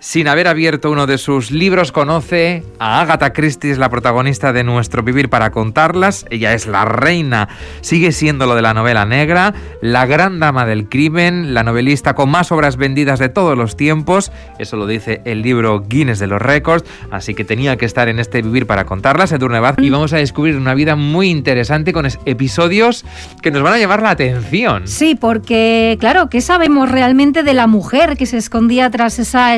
sin 0.00 0.28
haber 0.28 0.46
abierto 0.46 0.90
uno 0.90 1.06
de 1.06 1.18
sus 1.18 1.50
libros, 1.50 1.90
conoce 1.90 2.62
a 2.78 3.00
Agatha 3.00 3.32
Christie, 3.32 3.70
es 3.70 3.78
la 3.78 3.88
protagonista 3.88 4.52
de 4.52 4.62
nuestro 4.62 5.02
Vivir 5.02 5.28
para 5.28 5.50
contarlas. 5.50 6.26
Ella 6.30 6.52
es 6.52 6.66
la 6.66 6.84
reina, 6.84 7.48
sigue 7.80 8.12
siendo 8.12 8.46
lo 8.46 8.54
de 8.54 8.62
la 8.62 8.74
novela 8.74 9.06
negra, 9.06 9.54
la 9.80 10.06
gran 10.06 10.38
dama 10.38 10.66
del 10.66 10.88
crimen, 10.88 11.54
la 11.54 11.62
novelista 11.62 12.14
con 12.14 12.30
más 12.30 12.52
obras 12.52 12.76
vendidas 12.76 13.18
de 13.18 13.28
todos 13.28 13.56
los 13.56 13.76
tiempos. 13.76 14.32
Eso 14.58 14.76
lo 14.76 14.86
dice 14.86 15.22
el 15.24 15.42
libro 15.42 15.84
Guinness 15.88 16.18
de 16.18 16.26
los 16.26 16.42
Récords, 16.42 16.84
así 17.10 17.34
que 17.34 17.44
tenía 17.44 17.76
que 17.76 17.86
estar 17.86 18.08
en 18.08 18.18
este 18.18 18.42
Vivir 18.42 18.66
para 18.66 18.84
contarlas, 18.84 19.32
Edurne 19.32 19.60
Baz, 19.60 19.76
y 19.78 19.90
vamos 19.90 20.12
a 20.12 20.18
descubrir 20.18 20.56
una 20.56 20.74
vida 20.74 20.94
muy 20.94 21.30
interesante 21.30 21.92
con 21.92 22.06
episodios 22.26 23.04
que 23.42 23.50
nos 23.50 23.62
van 23.62 23.74
a 23.74 23.78
llamar 23.78 24.02
la 24.02 24.10
atención. 24.10 24.86
Sí, 24.86 25.14
porque, 25.14 25.96
claro, 25.98 26.28
¿qué 26.28 26.40
sabemos 26.40 26.90
realmente 26.90 27.42
de 27.42 27.54
la 27.54 27.66
mujer 27.66 28.16
que 28.16 28.26
se 28.26 28.36
escondía 28.36 28.90
tras 28.90 29.18
esa 29.18 29.54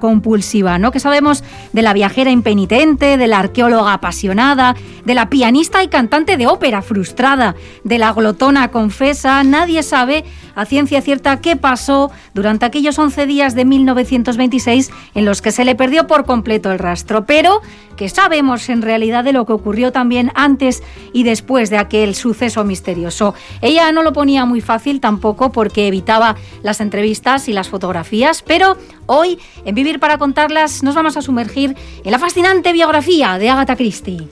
compulsiva, 0.00 0.78
¿no? 0.78 0.90
Que 0.90 1.00
sabemos 1.00 1.44
de 1.72 1.82
la 1.82 1.92
viajera 1.92 2.30
impenitente, 2.30 3.16
de 3.16 3.26
la 3.26 3.38
arqueóloga 3.38 3.92
apasionada, 3.92 4.74
de 5.04 5.14
la 5.14 5.30
pianista 5.30 5.82
y 5.82 5.88
cantante 5.88 6.36
de 6.36 6.46
ópera 6.46 6.82
frustrada, 6.82 7.54
de 7.84 7.98
la 7.98 8.12
glotona 8.12 8.70
confesa. 8.70 9.42
Nadie 9.44 9.82
sabe 9.82 10.24
a 10.58 10.66
ciencia 10.66 11.00
cierta 11.00 11.40
qué 11.40 11.54
pasó 11.54 12.10
durante 12.34 12.66
aquellos 12.66 12.98
11 12.98 13.26
días 13.26 13.54
de 13.54 13.64
1926 13.64 14.90
en 15.14 15.24
los 15.24 15.40
que 15.40 15.52
se 15.52 15.64
le 15.64 15.76
perdió 15.76 16.08
por 16.08 16.24
completo 16.24 16.72
el 16.72 16.80
rastro, 16.80 17.26
pero 17.26 17.60
que 17.96 18.08
sabemos 18.08 18.68
en 18.68 18.82
realidad 18.82 19.22
de 19.22 19.32
lo 19.32 19.46
que 19.46 19.52
ocurrió 19.52 19.92
también 19.92 20.32
antes 20.34 20.82
y 21.12 21.22
después 21.22 21.70
de 21.70 21.78
aquel 21.78 22.16
suceso 22.16 22.64
misterioso. 22.64 23.34
Ella 23.62 23.92
no 23.92 24.02
lo 24.02 24.12
ponía 24.12 24.46
muy 24.46 24.60
fácil 24.60 25.00
tampoco 25.00 25.52
porque 25.52 25.86
evitaba 25.86 26.34
las 26.64 26.80
entrevistas 26.80 27.48
y 27.48 27.52
las 27.52 27.68
fotografías, 27.68 28.42
pero 28.42 28.76
hoy 29.06 29.38
en 29.64 29.76
Vivir 29.76 30.00
para 30.00 30.18
contarlas 30.18 30.82
nos 30.82 30.96
vamos 30.96 31.16
a 31.16 31.22
sumergir 31.22 31.76
en 32.02 32.10
la 32.10 32.18
fascinante 32.18 32.72
biografía 32.72 33.38
de 33.38 33.48
Agatha 33.48 33.76
Christie. 33.76 34.26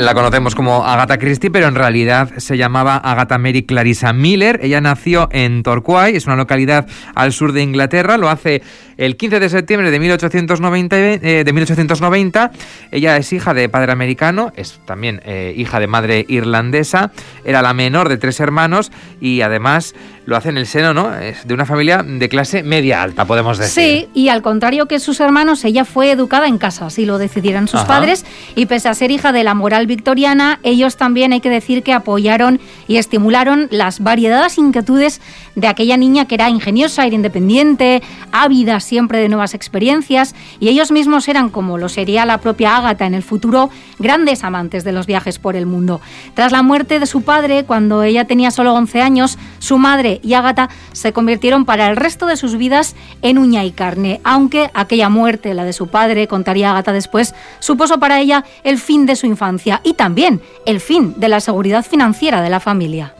La 0.00 0.14
conocemos 0.14 0.54
como 0.54 0.86
Agatha 0.86 1.18
Christie, 1.18 1.50
pero 1.50 1.68
en 1.68 1.74
realidad 1.74 2.30
se 2.38 2.56
llamaba 2.56 2.96
Agatha 2.96 3.36
Mary 3.36 3.64
Clarissa 3.64 4.14
Miller. 4.14 4.58
Ella 4.62 4.80
nació 4.80 5.28
en 5.30 5.62
Torquay, 5.62 6.16
es 6.16 6.26
una 6.26 6.36
localidad 6.36 6.86
al 7.14 7.34
sur 7.34 7.52
de 7.52 7.62
Inglaterra. 7.62 8.16
Lo 8.16 8.30
hace 8.30 8.62
el 9.00 9.16
15 9.16 9.40
de 9.40 9.48
septiembre 9.48 9.90
de 9.90 9.98
1890. 9.98 10.96
Eh, 10.98 11.42
de 11.44 11.52
1890. 11.52 12.50
Ella 12.90 13.16
es 13.16 13.32
hija 13.32 13.54
de 13.54 13.68
padre 13.68 13.92
americano, 13.92 14.52
es 14.56 14.78
también 14.84 15.22
eh, 15.24 15.54
hija 15.56 15.80
de 15.80 15.86
madre 15.86 16.26
irlandesa. 16.28 17.10
Era 17.44 17.62
la 17.62 17.72
menor 17.72 18.10
de 18.10 18.18
tres 18.18 18.40
hermanos 18.40 18.92
y 19.20 19.40
además 19.40 19.94
lo 20.26 20.36
hace 20.36 20.50
en 20.50 20.58
el 20.58 20.66
seno, 20.66 20.94
¿no? 20.94 21.12
Es 21.16 21.46
de 21.46 21.54
una 21.54 21.66
familia 21.66 22.04
de 22.04 22.28
clase 22.28 22.62
media 22.62 23.02
alta, 23.02 23.24
podemos 23.24 23.58
decir. 23.58 23.82
Sí, 23.82 24.08
y 24.14 24.28
al 24.28 24.42
contrario 24.42 24.86
que 24.86 25.00
sus 25.00 25.18
hermanos, 25.18 25.64
ella 25.64 25.84
fue 25.84 26.12
educada 26.12 26.46
en 26.46 26.58
casa, 26.58 26.86
así 26.86 27.04
lo 27.04 27.18
decidieron 27.18 27.66
sus 27.66 27.80
padres, 27.80 28.24
y 28.54 28.66
pese 28.66 28.88
a 28.88 28.94
ser 28.94 29.10
hija 29.10 29.32
de 29.32 29.42
la 29.42 29.54
moral 29.54 29.88
victoriana, 29.88 30.60
ellos 30.62 30.96
también 30.96 31.32
hay 31.32 31.40
que 31.40 31.50
decir 31.50 31.82
que 31.82 31.92
apoyaron 31.92 32.60
y 32.86 32.98
estimularon 32.98 33.66
las 33.72 34.00
variedades 34.00 34.56
inquietudes 34.56 35.20
de 35.56 35.66
aquella 35.66 35.96
niña 35.96 36.26
que 36.26 36.36
era 36.36 36.48
ingeniosa, 36.48 37.06
era 37.06 37.16
independiente, 37.16 38.00
ávida 38.30 38.78
siempre 38.90 39.20
de 39.20 39.28
nuevas 39.28 39.54
experiencias, 39.54 40.34
y 40.58 40.68
ellos 40.68 40.90
mismos 40.90 41.28
eran, 41.28 41.48
como 41.48 41.78
lo 41.78 41.88
sería 41.88 42.26
la 42.26 42.38
propia 42.38 42.76
Ágata 42.76 43.06
en 43.06 43.14
el 43.14 43.22
futuro, 43.22 43.70
grandes 44.00 44.42
amantes 44.42 44.82
de 44.82 44.90
los 44.90 45.06
viajes 45.06 45.38
por 45.38 45.54
el 45.54 45.64
mundo. 45.64 46.00
Tras 46.34 46.50
la 46.50 46.64
muerte 46.64 46.98
de 46.98 47.06
su 47.06 47.22
padre, 47.22 47.64
cuando 47.64 48.02
ella 48.02 48.24
tenía 48.24 48.50
solo 48.50 48.74
11 48.74 49.00
años, 49.00 49.38
su 49.60 49.78
madre 49.78 50.20
y 50.24 50.34
Ágata 50.34 50.70
se 50.90 51.12
convirtieron 51.12 51.64
para 51.64 51.88
el 51.88 51.96
resto 51.96 52.26
de 52.26 52.36
sus 52.36 52.56
vidas 52.56 52.96
en 53.22 53.38
uña 53.38 53.64
y 53.64 53.70
carne, 53.70 54.20
aunque 54.24 54.70
aquella 54.74 55.08
muerte, 55.08 55.54
la 55.54 55.64
de 55.64 55.72
su 55.72 55.86
padre, 55.86 56.26
contaría 56.26 56.72
Ágata 56.72 56.92
después, 56.92 57.32
supuso 57.60 58.00
para 58.00 58.20
ella 58.20 58.44
el 58.64 58.78
fin 58.78 59.06
de 59.06 59.14
su 59.14 59.26
infancia 59.26 59.80
y 59.84 59.94
también 59.94 60.40
el 60.66 60.80
fin 60.80 61.14
de 61.16 61.28
la 61.28 61.38
seguridad 61.38 61.84
financiera 61.84 62.42
de 62.42 62.50
la 62.50 62.58
familia. 62.58 63.14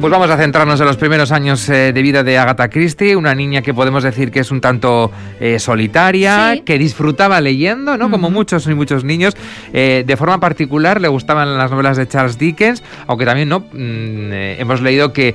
Pues 0.00 0.12
vamos 0.12 0.30
a 0.30 0.38
centrarnos 0.38 0.80
en 0.80 0.86
los 0.86 0.96
primeros 0.96 1.30
años 1.30 1.68
eh, 1.68 1.92
de 1.92 2.00
vida 2.02 2.22
de 2.22 2.38
Agatha 2.38 2.70
Christie, 2.70 3.16
una 3.16 3.34
niña 3.34 3.60
que 3.60 3.74
podemos 3.74 4.02
decir 4.02 4.30
que 4.30 4.40
es 4.40 4.50
un 4.50 4.62
tanto 4.62 5.12
eh, 5.38 5.58
solitaria, 5.58 6.62
que 6.64 6.78
disfrutaba 6.78 7.38
leyendo, 7.42 7.98
¿no? 7.98 8.10
Como 8.10 8.30
muchos 8.30 8.66
y 8.66 8.74
muchos 8.74 9.04
niños. 9.04 9.36
Eh, 9.74 10.02
de 10.06 10.16
forma 10.16 10.40
particular 10.40 11.02
le 11.02 11.08
gustaban 11.08 11.58
las 11.58 11.70
novelas 11.70 11.98
de 11.98 12.08
Charles 12.08 12.38
Dickens, 12.38 12.82
aunque 13.08 13.26
también 13.26 13.50
no 13.50 13.60
mm, 13.60 14.32
hemos 14.32 14.80
leído 14.80 15.12
que 15.12 15.34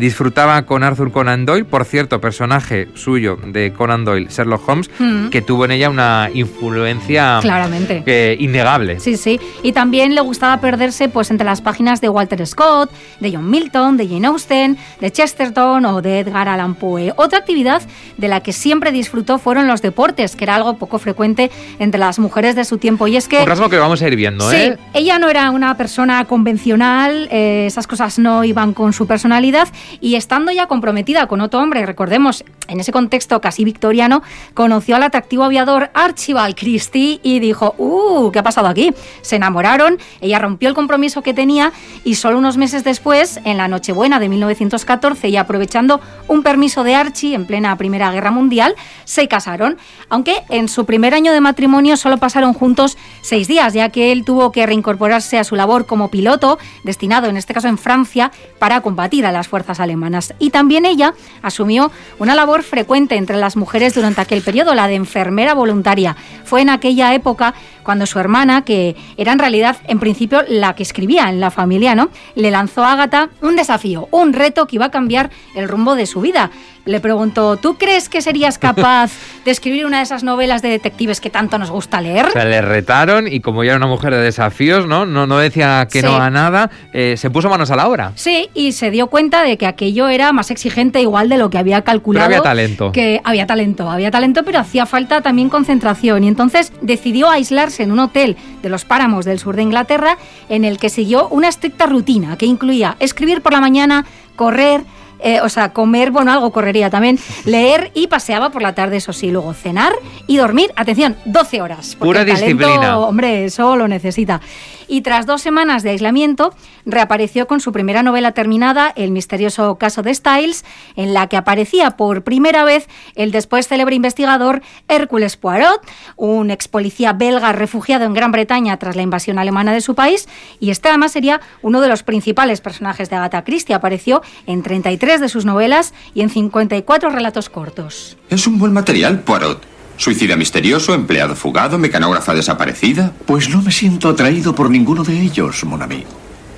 disfrutaba 0.00 0.62
con 0.62 0.82
Arthur 0.82 1.12
Conan 1.12 1.44
Doyle, 1.44 1.66
por 1.66 1.84
cierto, 1.84 2.18
personaje 2.18 2.88
suyo 2.94 3.38
de 3.44 3.74
Conan 3.74 4.06
Doyle, 4.06 4.28
Sherlock 4.30 4.66
Holmes, 4.66 4.90
que 5.30 5.42
tuvo 5.42 5.66
en 5.66 5.72
ella 5.72 5.90
una 5.90 6.30
influencia 6.32 7.38
claramente 7.42 8.36
innegable. 8.38 8.98
Sí, 8.98 9.18
sí. 9.18 9.38
Y 9.62 9.72
también 9.72 10.14
le 10.14 10.22
gustaba 10.22 10.58
perderse 10.60 11.10
pues 11.10 11.30
entre 11.30 11.44
las 11.44 11.60
páginas 11.60 12.00
de 12.00 12.08
Walter 12.08 12.46
Scott, 12.46 12.90
de 13.20 13.32
John 13.32 13.50
Milton, 13.50 13.98
de 13.98 14.05
Jane 14.08 14.26
Austen, 14.26 14.76
de 15.00 15.10
Chesterton 15.10 15.84
o 15.86 16.02
de 16.02 16.20
Edgar 16.20 16.48
Allan 16.48 16.74
Poe. 16.74 17.12
Otra 17.16 17.38
actividad 17.38 17.82
de 18.16 18.28
la 18.28 18.40
que 18.40 18.52
siempre 18.52 18.92
disfrutó 18.92 19.38
fueron 19.38 19.66
los 19.66 19.82
deportes, 19.82 20.36
que 20.36 20.44
era 20.44 20.54
algo 20.54 20.76
poco 20.76 20.98
frecuente 20.98 21.50
entre 21.78 21.98
las 21.98 22.18
mujeres 22.18 22.54
de 22.54 22.64
su 22.64 22.78
tiempo. 22.78 23.06
Y 23.06 23.16
es 23.16 23.28
que... 23.28 23.40
Un 23.40 23.46
rasgo 23.46 23.68
que 23.68 23.78
vamos 23.78 24.02
a 24.02 24.08
ir 24.08 24.16
viendo, 24.16 24.50
sí, 24.50 24.56
¿eh? 24.56 24.78
ella 24.94 25.18
no 25.18 25.28
era 25.28 25.50
una 25.50 25.76
persona 25.76 26.24
convencional, 26.24 27.28
eh, 27.30 27.64
esas 27.66 27.86
cosas 27.86 28.18
no 28.18 28.44
iban 28.44 28.72
con 28.72 28.92
su 28.92 29.06
personalidad 29.06 29.68
y 30.00 30.14
estando 30.14 30.52
ya 30.52 30.66
comprometida 30.66 31.26
con 31.26 31.40
otro 31.40 31.60
hombre, 31.60 31.84
recordemos, 31.86 32.44
en 32.68 32.80
ese 32.80 32.92
contexto 32.92 33.40
casi 33.40 33.64
victoriano, 33.64 34.22
conoció 34.54 34.96
al 34.96 35.02
atractivo 35.02 35.44
aviador 35.44 35.90
Archibald 35.94 36.54
Christie 36.54 37.20
y 37.22 37.40
dijo, 37.40 37.74
¡uh! 37.78 38.30
¿Qué 38.32 38.38
ha 38.38 38.42
pasado 38.42 38.68
aquí? 38.68 38.92
Se 39.22 39.36
enamoraron, 39.36 39.98
ella 40.20 40.38
rompió 40.38 40.68
el 40.68 40.74
compromiso 40.74 41.22
que 41.22 41.34
tenía 41.34 41.72
y 42.04 42.16
solo 42.16 42.38
unos 42.38 42.56
meses 42.56 42.84
después, 42.84 43.40
en 43.44 43.56
la 43.56 43.68
noche 43.68 43.92
buena 43.92 44.20
de 44.20 44.28
1914 44.28 45.28
y 45.28 45.36
aprovechando 45.36 46.00
un 46.28 46.42
permiso 46.42 46.84
de 46.84 46.94
Archie 46.94 47.34
en 47.34 47.46
plena 47.46 47.76
Primera 47.76 48.10
Guerra 48.10 48.30
Mundial, 48.30 48.74
se 49.04 49.28
casaron, 49.28 49.78
aunque 50.08 50.42
en 50.48 50.68
su 50.68 50.84
primer 50.86 51.14
año 51.14 51.32
de 51.32 51.40
matrimonio 51.40 51.96
solo 51.96 52.18
pasaron 52.18 52.52
juntos 52.52 52.96
seis 53.22 53.48
días, 53.48 53.72
ya 53.72 53.88
que 53.90 54.12
él 54.12 54.24
tuvo 54.24 54.52
que 54.52 54.66
reincorporarse 54.66 55.38
a 55.38 55.44
su 55.44 55.56
labor 55.56 55.86
como 55.86 56.10
piloto, 56.10 56.58
destinado 56.84 57.28
en 57.28 57.36
este 57.36 57.54
caso 57.54 57.68
en 57.68 57.78
Francia, 57.78 58.30
para 58.58 58.80
combatir 58.80 59.26
a 59.26 59.32
las 59.32 59.48
fuerzas 59.48 59.80
alemanas. 59.80 60.34
Y 60.38 60.50
también 60.50 60.84
ella 60.84 61.14
asumió 61.42 61.90
una 62.18 62.34
labor 62.34 62.55
frecuente 62.62 63.16
entre 63.16 63.36
las 63.36 63.56
mujeres 63.56 63.94
durante 63.94 64.20
aquel 64.20 64.42
periodo, 64.42 64.74
la 64.74 64.88
de 64.88 64.94
enfermera 64.94 65.54
voluntaria. 65.54 66.16
Fue 66.44 66.62
en 66.62 66.70
aquella 66.70 67.14
época 67.14 67.54
cuando 67.86 68.04
su 68.04 68.18
hermana, 68.18 68.62
que 68.62 68.96
era 69.16 69.32
en 69.32 69.38
realidad 69.38 69.78
en 69.88 69.98
principio 69.98 70.42
la 70.46 70.74
que 70.74 70.82
escribía 70.82 71.30
en 71.30 71.40
la 71.40 71.50
familia, 71.50 71.94
¿no? 71.94 72.10
le 72.34 72.50
lanzó 72.50 72.84
a 72.84 72.92
Agatha 72.92 73.30
un 73.40 73.56
desafío 73.56 74.08
un 74.10 74.32
reto 74.32 74.66
que 74.66 74.76
iba 74.76 74.86
a 74.86 74.90
cambiar 74.90 75.30
el 75.54 75.68
rumbo 75.68 75.94
de 75.94 76.06
su 76.06 76.20
vida. 76.20 76.50
Le 76.84 77.00
preguntó, 77.00 77.56
¿tú 77.56 77.76
crees 77.76 78.08
que 78.08 78.22
serías 78.22 78.58
capaz 78.58 79.10
de 79.44 79.50
escribir 79.50 79.86
una 79.86 79.96
de 79.96 80.04
esas 80.04 80.22
novelas 80.22 80.62
de 80.62 80.68
detectives 80.68 81.20
que 81.20 81.30
tanto 81.30 81.58
nos 81.58 81.68
gusta 81.68 82.00
leer? 82.00 82.30
Se 82.32 82.44
le 82.44 82.62
retaron 82.62 83.26
y 83.26 83.40
como 83.40 83.64
ya 83.64 83.72
era 83.72 83.78
una 83.78 83.88
mujer 83.88 84.14
de 84.14 84.20
desafíos, 84.20 84.86
¿no? 84.86 85.04
No, 85.04 85.26
no 85.26 85.38
decía 85.38 85.88
que 85.90 86.00
no 86.02 86.16
a 86.16 86.30
nada, 86.30 86.70
eh, 86.92 87.16
se 87.16 87.28
puso 87.28 87.50
manos 87.50 87.72
a 87.72 87.76
la 87.76 87.88
obra. 87.88 88.12
Sí, 88.14 88.50
y 88.54 88.70
se 88.70 88.92
dio 88.92 89.08
cuenta 89.08 89.42
de 89.42 89.58
que 89.58 89.66
aquello 89.66 90.06
era 90.06 90.32
más 90.32 90.52
exigente 90.52 91.00
igual 91.00 91.28
de 91.28 91.38
lo 91.38 91.50
que 91.50 91.58
había 91.58 91.82
calculado. 91.82 92.28
Pero 92.28 92.38
había 92.40 92.50
talento. 92.50 92.92
Que 92.92 93.20
había 93.24 93.48
talento, 93.48 93.90
había 93.90 94.12
talento, 94.12 94.44
pero 94.44 94.60
hacía 94.60 94.86
falta 94.86 95.22
también 95.22 95.48
concentración. 95.48 96.22
Y 96.22 96.28
entonces 96.28 96.72
decidió 96.82 97.28
aislarse 97.28 97.75
en 97.80 97.92
un 97.92 97.98
hotel 97.98 98.36
de 98.62 98.68
los 98.68 98.84
páramos 98.84 99.24
del 99.24 99.38
sur 99.38 99.56
de 99.56 99.62
Inglaterra 99.62 100.18
en 100.48 100.64
el 100.64 100.78
que 100.78 100.88
siguió 100.88 101.28
una 101.28 101.48
estricta 101.48 101.86
rutina 101.86 102.36
que 102.36 102.46
incluía 102.46 102.96
escribir 103.00 103.42
por 103.42 103.52
la 103.52 103.60
mañana, 103.60 104.04
correr, 104.36 104.82
eh, 105.18 105.40
o 105.40 105.48
sea, 105.48 105.72
comer, 105.72 106.10
bueno, 106.10 106.32
algo 106.32 106.52
correría 106.52 106.90
también, 106.90 107.18
leer 107.44 107.90
y 107.94 108.06
paseaba 108.06 108.50
por 108.50 108.62
la 108.62 108.74
tarde, 108.74 108.98
eso 108.98 109.12
sí, 109.12 109.30
luego 109.30 109.54
cenar 109.54 109.92
y 110.26 110.36
dormir, 110.36 110.72
atención, 110.76 111.16
12 111.24 111.62
horas. 111.62 111.96
Pura 111.96 112.24
disciplina. 112.24 112.98
Hombre, 112.98 113.46
eso 113.46 113.76
lo 113.76 113.88
necesita 113.88 114.40
y 114.88 115.00
tras 115.00 115.26
dos 115.26 115.42
semanas 115.42 115.82
de 115.82 115.90
aislamiento 115.90 116.54
reapareció 116.84 117.46
con 117.46 117.60
su 117.60 117.72
primera 117.72 118.02
novela 118.02 118.32
terminada, 118.32 118.92
El 118.96 119.10
misterioso 119.10 119.76
caso 119.76 120.02
de 120.02 120.14
Styles, 120.14 120.64
en 120.96 121.14
la 121.14 121.28
que 121.28 121.36
aparecía 121.36 121.96
por 121.96 122.22
primera 122.22 122.64
vez 122.64 122.88
el 123.14 123.32
después 123.32 123.68
célebre 123.68 123.94
investigador 123.96 124.62
Hércules 124.88 125.36
Poirot, 125.36 125.80
un 126.16 126.50
ex 126.50 126.68
policía 126.68 127.12
belga 127.12 127.52
refugiado 127.52 128.04
en 128.04 128.14
Gran 128.14 128.32
Bretaña 128.32 128.76
tras 128.78 128.96
la 128.96 129.02
invasión 129.02 129.38
alemana 129.38 129.72
de 129.72 129.80
su 129.80 129.94
país, 129.94 130.28
y 130.60 130.70
este 130.70 130.88
además 130.88 131.12
sería 131.12 131.40
uno 131.62 131.80
de 131.80 131.88
los 131.88 132.02
principales 132.02 132.60
personajes 132.60 133.10
de 133.10 133.16
Agatha 133.16 133.44
Christie. 133.44 133.74
Apareció 133.74 134.22
en 134.46 134.62
33 134.62 135.20
de 135.20 135.28
sus 135.28 135.44
novelas 135.44 135.94
y 136.14 136.20
en 136.22 136.30
54 136.30 137.10
relatos 137.10 137.48
cortos. 137.48 138.16
Es 138.30 138.46
un 138.46 138.58
buen 138.58 138.72
material, 138.72 139.20
Poirot. 139.20 139.75
¿Suicida 139.96 140.36
misterioso, 140.36 140.94
empleado 140.94 141.34
fugado, 141.34 141.78
mecanógrafa 141.78 142.34
desaparecida? 142.34 143.12
Pues 143.26 143.48
no 143.48 143.62
me 143.62 143.72
siento 143.72 144.08
atraído 144.08 144.54
por 144.54 144.70
ninguno 144.70 145.02
de 145.02 145.20
ellos, 145.20 145.64
mon 145.64 145.82
ami. 145.82 146.04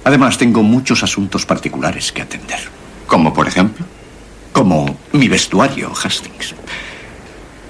Además, 0.05 0.39
tengo 0.39 0.63
muchos 0.63 1.03
asuntos 1.03 1.47
particulares 1.47 2.11
que 2.13 2.23
atender. 2.23 2.59
¿Como 3.07 3.33
por 3.33 3.47
ejemplo? 3.47 3.87
Como 4.53 4.99
mi 5.13 5.29
vestuario, 5.29 5.93
Hastings. 5.93 6.55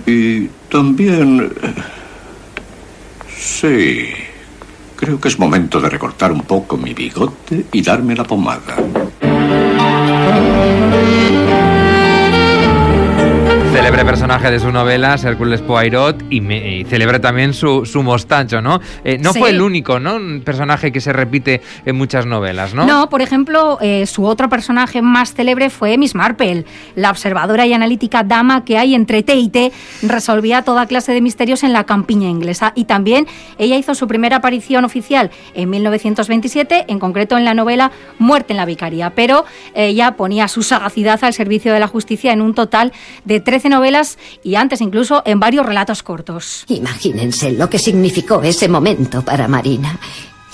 Y 0.07 0.47
también... 0.71 1.53
Eh, 1.63 1.75
sí. 3.39 4.09
Creo 4.97 5.21
que 5.21 5.29
es 5.29 5.39
momento 5.39 5.81
de 5.81 5.91
recortar 5.91 6.33
un 6.33 6.43
poco 6.43 6.77
mi 6.77 6.95
bigote 6.95 7.67
y 7.73 7.83
darme 7.83 8.17
la 8.17 8.25
pomada. 8.25 8.77
Célebre 13.89 14.05
personaje 14.05 14.51
de 14.51 14.61
su 14.61 14.71
novela, 14.71 15.15
Hércules 15.15 15.63
Poirot, 15.63 16.23
y, 16.29 16.43
me, 16.43 16.85
celebre 16.85 17.21
también 17.21 17.55
su, 17.55 17.87
su 17.87 18.03
mostacho, 18.03 18.61
¿no? 18.61 18.83
Eh, 19.03 19.17
no 19.17 19.33
fue 19.33 19.49
el 19.49 19.63
único, 19.63 19.99
¿no? 19.99 20.17
Un 20.17 20.43
personaje 20.45 20.93
que 20.93 21.01
se 21.01 21.11
repite 21.11 21.63
en 21.87 21.97
muchas 21.97 22.27
novelas, 22.27 22.75
¿no? 22.75 22.85
No, 22.85 23.09
por 23.09 23.23
ejemplo, 23.23 23.79
eh, 23.81 24.05
su 24.05 24.27
otro 24.27 24.51
personaje 24.51 25.01
más 25.01 25.33
célebre 25.33 25.71
fue 25.71 25.97
Miss 25.97 26.15
Marple, 26.15 26.67
la 26.97 27.11
observadora 27.11 27.67
y 27.67 27.73
analítica 27.73 28.25
dama 28.25 28.63
que 28.63 28.77
hay 28.77 28.95
entre 28.95 29.23
té 29.23 29.37
y 29.37 29.49
té, 29.49 29.73
resolvía 30.03 30.61
toda 30.61 30.85
clase 30.85 31.13
de 31.13 31.23
misterios 31.23 31.63
en 31.63 31.73
la 31.73 31.85
campiña 31.85 32.29
inglesa. 32.29 32.75
Y 32.75 32.85
también 32.85 33.27
ella 33.57 33.79
hizo 33.79 33.95
su 33.95 34.07
primera 34.07 34.37
aparición 34.37 34.85
oficial 34.85 35.31
en 35.55 35.71
1927, 35.71 36.85
en 36.89 36.99
concreto 36.99 37.39
en 37.39 37.47
la 37.47 37.55
novela 37.55 37.91
Muerte 38.19 38.53
en 38.53 38.59
la 38.59 38.67
Vicaría, 38.67 39.15
pero 39.15 39.47
ella 39.75 40.15
ponía 40.17 40.47
su 40.47 40.63
sagacidad 40.63 41.25
al 41.25 41.33
servicio 41.33 41.73
de 41.73 41.81
la 41.81 41.87
justicia 41.87 42.35
en 42.35 42.43
un 42.43 42.53
total 42.53 42.93
de 43.25 43.41
13 43.41 43.71
novelas 43.71 43.78
y 44.43 44.55
antes 44.55 44.81
incluso 44.81 45.23
en 45.25 45.41
varios 45.41 45.67
relatos 45.67 46.03
cortos. 46.03 46.65
Imagínense 46.69 47.53
lo 47.53 47.69
que 47.69 47.79
significó 47.79 48.43
ese 48.43 48.69
momento 48.69 49.23
para 49.23 49.49
Marina. 49.49 49.99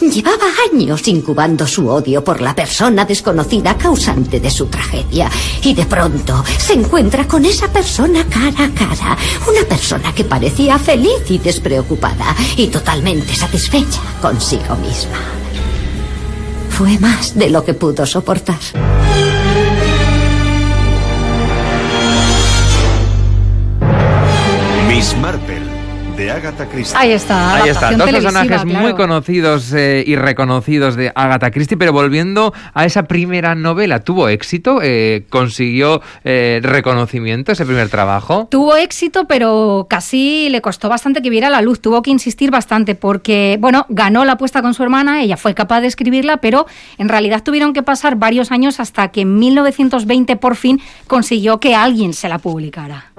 Llevaba 0.00 0.46
años 0.72 1.06
incubando 1.06 1.66
su 1.66 1.88
odio 1.88 2.22
por 2.22 2.40
la 2.40 2.54
persona 2.54 3.04
desconocida 3.04 3.78
causante 3.78 4.40
de 4.40 4.50
su 4.50 4.66
tragedia. 4.66 5.30
Y 5.62 5.72
de 5.72 5.86
pronto 5.86 6.44
se 6.58 6.74
encuentra 6.74 7.26
con 7.26 7.44
esa 7.44 7.72
persona 7.72 8.24
cara 8.24 8.64
a 8.64 8.74
cara. 8.74 9.16
Una 9.48 9.66
persona 9.66 10.12
que 10.12 10.24
parecía 10.24 10.78
feliz 10.78 11.22
y 11.28 11.38
despreocupada 11.38 12.34
y 12.56 12.66
totalmente 12.66 13.34
satisfecha 13.34 14.00
consigo 14.20 14.74
misma. 14.76 15.18
Fue 16.70 16.98
más 16.98 17.36
de 17.36 17.50
lo 17.50 17.64
que 17.64 17.74
pudo 17.74 18.04
soportar. 18.04 18.58
Agatha 26.34 26.66
Christie. 26.66 26.98
Ahí 26.98 27.12
está. 27.12 27.56
Ahí 27.56 27.70
está, 27.70 27.92
dos 27.92 28.10
personajes 28.10 28.64
muy 28.64 28.94
conocidos 28.94 29.72
eh, 29.72 30.02
y 30.06 30.16
reconocidos 30.16 30.96
de 30.96 31.12
Agatha 31.14 31.50
Christie, 31.50 31.76
pero 31.76 31.92
volviendo 31.92 32.52
a 32.72 32.84
esa 32.84 33.04
primera 33.04 33.54
novela, 33.54 34.00
¿tuvo 34.00 34.28
éxito? 34.28 34.80
Eh, 34.82 35.24
¿Consiguió 35.30 36.02
eh, 36.24 36.60
reconocimiento 36.62 37.52
ese 37.52 37.64
primer 37.64 37.88
trabajo? 37.88 38.48
Tuvo 38.50 38.76
éxito, 38.76 39.26
pero 39.26 39.86
casi 39.88 40.48
le 40.50 40.60
costó 40.60 40.88
bastante 40.88 41.22
que 41.22 41.30
viera 41.30 41.50
la 41.50 41.62
luz. 41.62 41.80
Tuvo 41.80 42.02
que 42.02 42.10
insistir 42.10 42.50
bastante 42.50 42.94
porque, 42.94 43.56
bueno, 43.60 43.86
ganó 43.88 44.24
la 44.24 44.32
apuesta 44.32 44.62
con 44.62 44.74
su 44.74 44.82
hermana, 44.82 45.22
ella 45.22 45.36
fue 45.36 45.54
capaz 45.54 45.80
de 45.80 45.86
escribirla, 45.86 46.38
pero 46.38 46.66
en 46.98 47.08
realidad 47.08 47.42
tuvieron 47.42 47.72
que 47.72 47.82
pasar 47.82 48.16
varios 48.16 48.50
años 48.50 48.80
hasta 48.80 49.08
que 49.08 49.22
en 49.22 49.38
1920 49.38 50.36
por 50.36 50.56
fin 50.56 50.80
consiguió 51.06 51.60
que 51.60 51.74
alguien 51.74 52.12
se 52.12 52.28
la 52.28 52.38
publicara. 52.38 53.12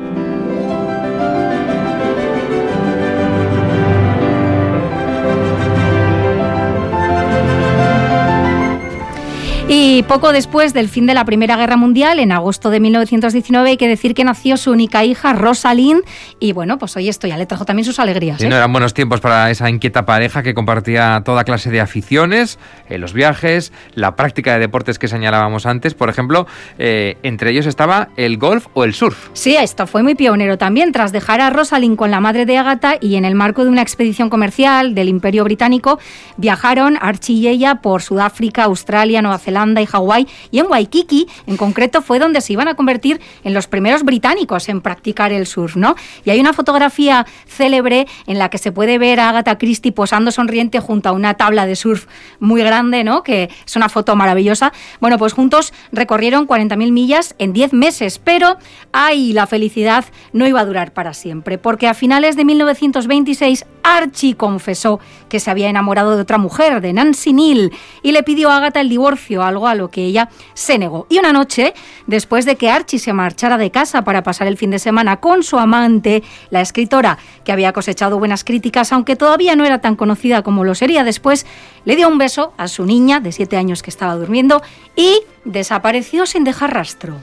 Y 9.67 10.03
poco 10.03 10.31
después 10.31 10.75
del 10.75 10.89
fin 10.89 11.07
de 11.07 11.15
la 11.15 11.25
Primera 11.25 11.57
Guerra 11.57 11.75
Mundial, 11.75 12.19
en 12.19 12.31
agosto 12.31 12.69
de 12.69 12.79
1919, 12.79 13.71
hay 13.71 13.77
que 13.77 13.87
decir 13.87 14.13
que 14.13 14.23
nació 14.23 14.57
su 14.57 14.69
única 14.69 15.03
hija, 15.03 15.33
Rosalind, 15.33 16.03
y 16.39 16.51
bueno, 16.51 16.77
pues 16.77 16.95
hoy 16.97 17.09
esto 17.09 17.25
ya 17.25 17.35
le 17.35 17.47
trajo 17.47 17.65
también 17.65 17.83
sus 17.83 17.97
alegrías. 17.97 18.37
Sí, 18.37 18.45
¿eh? 18.45 18.49
no 18.49 18.57
eran 18.57 18.71
buenos 18.71 18.93
tiempos 18.93 19.21
para 19.21 19.49
esa 19.49 19.67
inquieta 19.67 20.05
pareja 20.05 20.43
que 20.43 20.53
compartía 20.53 21.23
toda 21.25 21.45
clase 21.45 21.71
de 21.71 21.81
aficiones, 21.81 22.59
eh, 22.89 22.99
los 22.99 23.13
viajes, 23.13 23.73
la 23.95 24.15
práctica 24.15 24.53
de 24.53 24.59
deportes 24.59 24.99
que 24.99 25.07
señalábamos 25.07 25.65
antes. 25.65 25.95
Por 25.95 26.09
ejemplo, 26.09 26.45
eh, 26.77 27.17
entre 27.23 27.49
ellos 27.49 27.65
estaba 27.65 28.09
el 28.17 28.37
golf 28.37 28.67
o 28.75 28.83
el 28.83 28.93
surf. 28.93 29.29
Sí, 29.33 29.55
esto 29.55 29.87
fue 29.87 30.03
muy 30.03 30.13
pionero 30.13 30.59
también. 30.59 30.91
Tras 30.91 31.11
dejar 31.11 31.41
a 31.41 31.49
Rosalind 31.49 31.97
con 31.97 32.11
la 32.11 32.19
madre 32.19 32.45
de 32.45 32.55
Agatha 32.59 32.97
y 33.01 33.15
en 33.15 33.25
el 33.25 33.33
marco 33.33 33.63
de 33.63 33.71
una 33.71 33.81
expedición 33.81 34.29
comercial 34.29 34.93
del 34.93 35.09
Imperio 35.09 35.43
Británico, 35.43 35.97
viajaron 36.37 36.99
Archie 37.01 37.33
y 37.33 37.47
ella 37.47 37.81
por 37.81 38.03
Sudáfrica, 38.03 38.65
Australia, 38.65 39.23
Nueva 39.23 39.39
Zelanda, 39.39 39.54
y 39.55 39.85
Hawái 39.85 40.27
y 40.51 40.59
en 40.59 40.67
Waikiki, 40.67 41.27
en 41.47 41.55
concreto, 41.55 42.01
fue 42.01 42.19
donde 42.19 42.41
se 42.41 42.53
iban 42.53 42.67
a 42.67 42.75
convertir 42.75 43.21
en 43.43 43.53
los 43.53 43.67
primeros 43.67 44.03
británicos 44.03 44.67
en 44.67 44.81
practicar 44.81 45.31
el 45.31 45.47
surf, 45.47 45.77
¿no? 45.77 45.95
Y 46.25 46.29
hay 46.29 46.39
una 46.41 46.51
fotografía 46.51 47.25
célebre 47.47 48.05
en 48.27 48.37
la 48.37 48.49
que 48.49 48.57
se 48.57 48.71
puede 48.71 48.97
ver 48.97 49.19
a 49.19 49.29
Agatha 49.29 49.57
Christie 49.57 49.93
posando 49.93 50.31
sonriente 50.31 50.79
junto 50.79 51.09
a 51.09 51.13
una 51.13 51.35
tabla 51.35 51.65
de 51.65 51.75
surf 51.75 52.07
muy 52.39 52.61
grande, 52.63 53.03
¿no? 53.03 53.23
Que 53.23 53.49
es 53.65 53.75
una 53.75 53.87
foto 53.87 54.15
maravillosa. 54.15 54.73
Bueno, 54.99 55.17
pues 55.17 55.33
juntos 55.33 55.73
recorrieron 55.91 56.47
40.000 56.47 56.91
millas 56.91 57.35
en 57.37 57.53
10 57.53 57.73
meses, 57.73 58.19
pero 58.19 58.57
ay, 58.91 59.31
la 59.31 59.47
felicidad 59.47 60.05
no 60.33 60.47
iba 60.47 60.59
a 60.59 60.65
durar 60.65 60.93
para 60.93 61.13
siempre, 61.13 61.57
porque 61.57 61.87
a 61.87 61.93
finales 61.93 62.35
de 62.35 62.43
1926 62.43 63.65
Archie 63.83 64.35
confesó 64.35 64.99
que 65.29 65.39
se 65.39 65.51
había 65.51 65.69
enamorado 65.69 66.15
de 66.15 66.23
otra 66.23 66.37
mujer, 66.37 66.81
de 66.81 66.91
Nancy 66.91 67.33
Neal, 67.33 67.71
y 68.01 68.11
le 68.11 68.23
pidió 68.23 68.49
a 68.49 68.57
Agatha 68.57 68.81
el 68.81 68.89
divorcio, 68.89 69.43
algo 69.45 69.67
a 69.67 69.75
lo 69.75 69.89
que 69.89 70.03
ella 70.03 70.29
se 70.53 70.77
negó. 70.77 71.07
Y 71.09 71.19
una 71.19 71.33
noche, 71.33 71.73
después 72.07 72.45
de 72.45 72.55
que 72.55 72.69
Archie 72.69 72.99
se 72.99 73.13
marchara 73.13 73.57
de 73.57 73.71
casa 73.71 74.03
para 74.03 74.23
pasar 74.23 74.47
el 74.47 74.57
fin 74.57 74.71
de 74.71 74.79
semana 74.79 75.17
con 75.17 75.43
su 75.43 75.57
amante, 75.57 76.23
la 76.49 76.61
escritora, 76.61 77.17
que 77.43 77.51
había 77.51 77.73
cosechado 77.73 78.19
buenas 78.19 78.43
críticas, 78.43 78.91
aunque 78.91 79.15
todavía 79.15 79.55
no 79.55 79.65
era 79.65 79.79
tan 79.79 79.95
conocida 79.95 80.41
como 80.41 80.63
lo 80.63 80.75
sería 80.75 81.03
después, 81.03 81.45
le 81.85 81.95
dio 81.95 82.07
un 82.07 82.17
beso 82.17 82.53
a 82.57 82.67
su 82.67 82.85
niña 82.85 83.19
de 83.19 83.31
siete 83.31 83.57
años 83.57 83.83
que 83.83 83.89
estaba 83.89 84.15
durmiendo 84.15 84.61
y 84.95 85.21
desapareció 85.43 86.25
sin 86.25 86.43
dejar 86.43 86.73
rastro. 86.73 87.19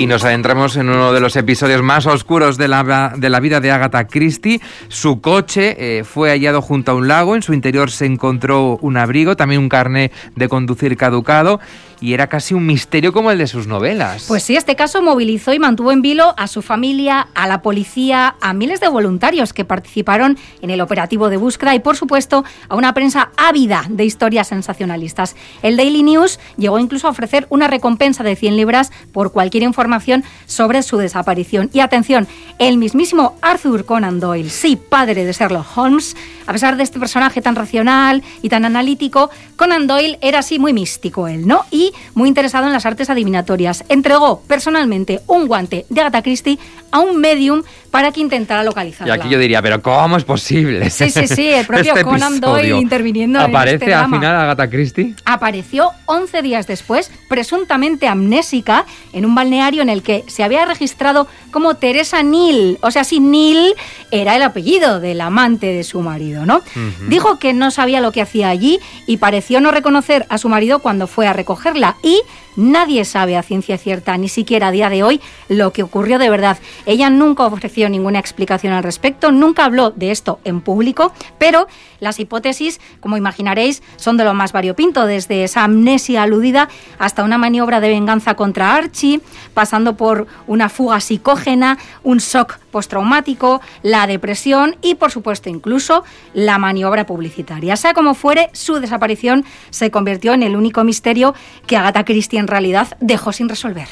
Y 0.00 0.06
nos 0.06 0.24
adentramos 0.24 0.78
en 0.78 0.88
uno 0.88 1.12
de 1.12 1.20
los 1.20 1.36
episodios 1.36 1.82
más 1.82 2.06
oscuros 2.06 2.56
de 2.56 2.68
la, 2.68 3.12
de 3.18 3.28
la 3.28 3.38
vida 3.38 3.60
de 3.60 3.70
Agatha 3.70 4.06
Christie. 4.06 4.58
Su 4.88 5.20
coche 5.20 5.76
eh, 5.98 6.04
fue 6.04 6.30
hallado 6.30 6.62
junto 6.62 6.92
a 6.92 6.94
un 6.94 7.06
lago, 7.06 7.36
en 7.36 7.42
su 7.42 7.52
interior 7.52 7.90
se 7.90 8.06
encontró 8.06 8.78
un 8.80 8.96
abrigo, 8.96 9.36
también 9.36 9.60
un 9.60 9.68
carné 9.68 10.10
de 10.36 10.48
conducir 10.48 10.96
caducado 10.96 11.60
y 12.00 12.14
era 12.14 12.28
casi 12.28 12.54
un 12.54 12.66
misterio 12.66 13.12
como 13.12 13.30
el 13.30 13.38
de 13.38 13.46
sus 13.46 13.66
novelas. 13.66 14.24
Pues 14.26 14.42
sí, 14.42 14.56
este 14.56 14.76
caso 14.76 15.02
movilizó 15.02 15.52
y 15.52 15.58
mantuvo 15.58 15.92
en 15.92 16.02
vilo 16.02 16.34
a 16.36 16.46
su 16.46 16.62
familia, 16.62 17.28
a 17.34 17.46
la 17.46 17.62
policía, 17.62 18.36
a 18.40 18.52
miles 18.54 18.80
de 18.80 18.88
voluntarios 18.88 19.52
que 19.52 19.64
participaron 19.64 20.38
en 20.62 20.70
el 20.70 20.80
operativo 20.80 21.28
de 21.28 21.36
búsqueda 21.36 21.74
y, 21.74 21.80
por 21.80 21.96
supuesto, 21.96 22.44
a 22.68 22.74
una 22.74 22.94
prensa 22.94 23.30
ávida 23.36 23.84
de 23.88 24.04
historias 24.04 24.48
sensacionalistas. 24.48 25.36
El 25.62 25.76
Daily 25.76 26.02
News 26.02 26.40
llegó 26.56 26.78
incluso 26.78 27.06
a 27.06 27.10
ofrecer 27.10 27.46
una 27.50 27.68
recompensa 27.68 28.22
de 28.22 28.36
100 28.36 28.56
libras 28.56 28.92
por 29.12 29.32
cualquier 29.32 29.62
información 29.62 30.24
sobre 30.46 30.82
su 30.82 30.96
desaparición. 30.96 31.70
Y 31.72 31.80
atención, 31.80 32.26
el 32.58 32.78
mismísimo 32.78 33.36
Arthur 33.42 33.84
Conan 33.84 34.20
Doyle, 34.20 34.50
sí, 34.50 34.76
padre 34.76 35.24
de 35.24 35.32
Sherlock 35.32 35.66
Holmes, 35.76 36.16
a 36.46 36.52
pesar 36.52 36.76
de 36.76 36.82
este 36.82 36.98
personaje 36.98 37.42
tan 37.42 37.56
racional 37.56 38.22
y 38.42 38.48
tan 38.48 38.64
analítico, 38.64 39.30
Conan 39.56 39.86
Doyle 39.86 40.18
era 40.20 40.40
así 40.40 40.58
muy 40.58 40.72
místico 40.72 41.28
él, 41.28 41.46
¿no? 41.46 41.64
Y 41.70 41.89
muy 42.14 42.28
interesado 42.28 42.66
en 42.66 42.72
las 42.72 42.86
artes 42.86 43.10
adivinatorias. 43.10 43.84
Entregó 43.88 44.40
personalmente 44.46 45.20
un 45.26 45.46
guante 45.46 45.86
de 45.88 46.00
Agatha 46.00 46.22
Christie 46.22 46.58
a 46.90 47.00
un 47.00 47.20
medium 47.20 47.62
para 47.90 48.12
que 48.12 48.20
intentara 48.20 48.62
localizarla. 48.62 49.14
Y 49.14 49.18
aquí 49.18 49.28
yo 49.28 49.38
diría, 49.38 49.60
pero 49.62 49.82
¿cómo 49.82 50.16
es 50.16 50.24
posible? 50.24 50.90
Sí, 50.90 51.10
sí, 51.10 51.26
sí, 51.26 51.48
el 51.48 51.66
propio 51.66 51.92
Este 51.94 52.04
Conan 52.04 52.40
Doyle 52.40 52.78
interviniendo 52.78 53.40
en 53.40 53.46
¿Aparece 53.46 53.76
este 53.76 53.94
al 53.94 54.06
final 54.06 54.36
Agatha 54.36 54.70
Christie? 54.70 55.14
Apareció 55.24 55.90
11 56.06 56.42
días 56.42 56.66
después, 56.66 57.10
presuntamente 57.28 58.06
amnésica, 58.06 58.86
en 59.12 59.26
un 59.26 59.34
balneario 59.34 59.82
en 59.82 59.88
el 59.88 60.02
que 60.02 60.24
se 60.28 60.44
había 60.44 60.64
registrado 60.66 61.26
como 61.50 61.74
Teresa 61.74 62.22
Neal. 62.22 62.78
O 62.82 62.90
sea, 62.90 63.02
sí, 63.02 63.18
Neal 63.18 63.74
era 64.10 64.36
el 64.36 64.42
apellido 64.42 65.00
del 65.00 65.20
amante 65.20 65.66
de 65.66 65.84
su 65.84 66.00
marido, 66.00 66.46
¿no? 66.46 66.62
Dijo 67.08 67.38
que 67.38 67.52
no 67.52 67.70
sabía 67.70 68.00
lo 68.00 68.12
que 68.12 68.22
hacía 68.22 68.48
allí 68.48 68.78
y 69.06 69.16
pareció 69.16 69.60
no 69.60 69.72
reconocer 69.72 70.26
a 70.28 70.38
su 70.38 70.48
marido 70.48 70.78
cuando 70.78 71.06
fue 71.06 71.26
a 71.26 71.32
recogerla. 71.32 71.96
Y 72.02 72.20
nadie 72.56 73.04
sabe 73.04 73.36
a 73.36 73.42
ciencia 73.42 73.78
cierta, 73.78 74.16
ni 74.16 74.28
siquiera 74.28 74.68
a 74.68 74.72
día 74.72 74.90
de 74.90 75.02
hoy, 75.02 75.20
lo 75.48 75.72
que 75.72 75.82
ocurrió 75.82 76.18
de 76.18 76.30
verdad. 76.30 76.58
Ella 76.86 77.10
nunca 77.10 77.44
ofreció 77.44 77.88
ninguna 77.88 78.18
explicación 78.18 78.72
al 78.72 78.82
respecto, 78.82 79.32
nunca 79.32 79.64
habló 79.64 79.90
de 79.90 80.10
esto 80.10 80.40
en 80.44 80.60
público, 80.60 81.12
pero 81.38 81.66
las 82.00 82.18
hipótesis, 82.18 82.80
como 83.00 83.16
imaginaréis, 83.16 83.82
son 83.96 84.16
de 84.16 84.24
lo 84.24 84.34
más 84.34 84.52
variopinto, 84.52 85.06
desde 85.06 85.44
esa 85.44 85.64
amnesia 85.64 86.22
aludida 86.22 86.68
hasta 86.98 87.24
una 87.24 87.38
maniobra 87.38 87.80
de 87.80 87.88
venganza 87.88 88.34
contra 88.34 88.74
Archie, 88.74 89.20
pasando 89.54 89.96
por 89.96 90.26
una 90.46 90.68
fuga 90.68 91.00
psicógena, 91.00 91.78
un 92.02 92.18
shock 92.18 92.58
postraumático, 92.70 93.60
la 93.82 94.06
depresión 94.06 94.76
y, 94.82 94.94
por 94.94 95.10
supuesto, 95.10 95.48
incluso 95.48 96.04
la 96.34 96.58
maniobra 96.58 97.06
publicitaria. 97.06 97.76
Sea 97.76 97.94
como 97.94 98.14
fuere, 98.14 98.50
su 98.52 98.80
desaparición 98.80 99.44
se 99.70 99.90
convirtió 99.90 100.32
en 100.32 100.42
el 100.42 100.56
único 100.56 100.84
misterio 100.84 101.34
que 101.66 101.76
Agatha 101.76 102.04
Christie 102.04 102.38
en 102.38 102.48
realidad 102.48 102.96
dejó 103.00 103.32
sin 103.32 103.48
resolver. 103.48 103.88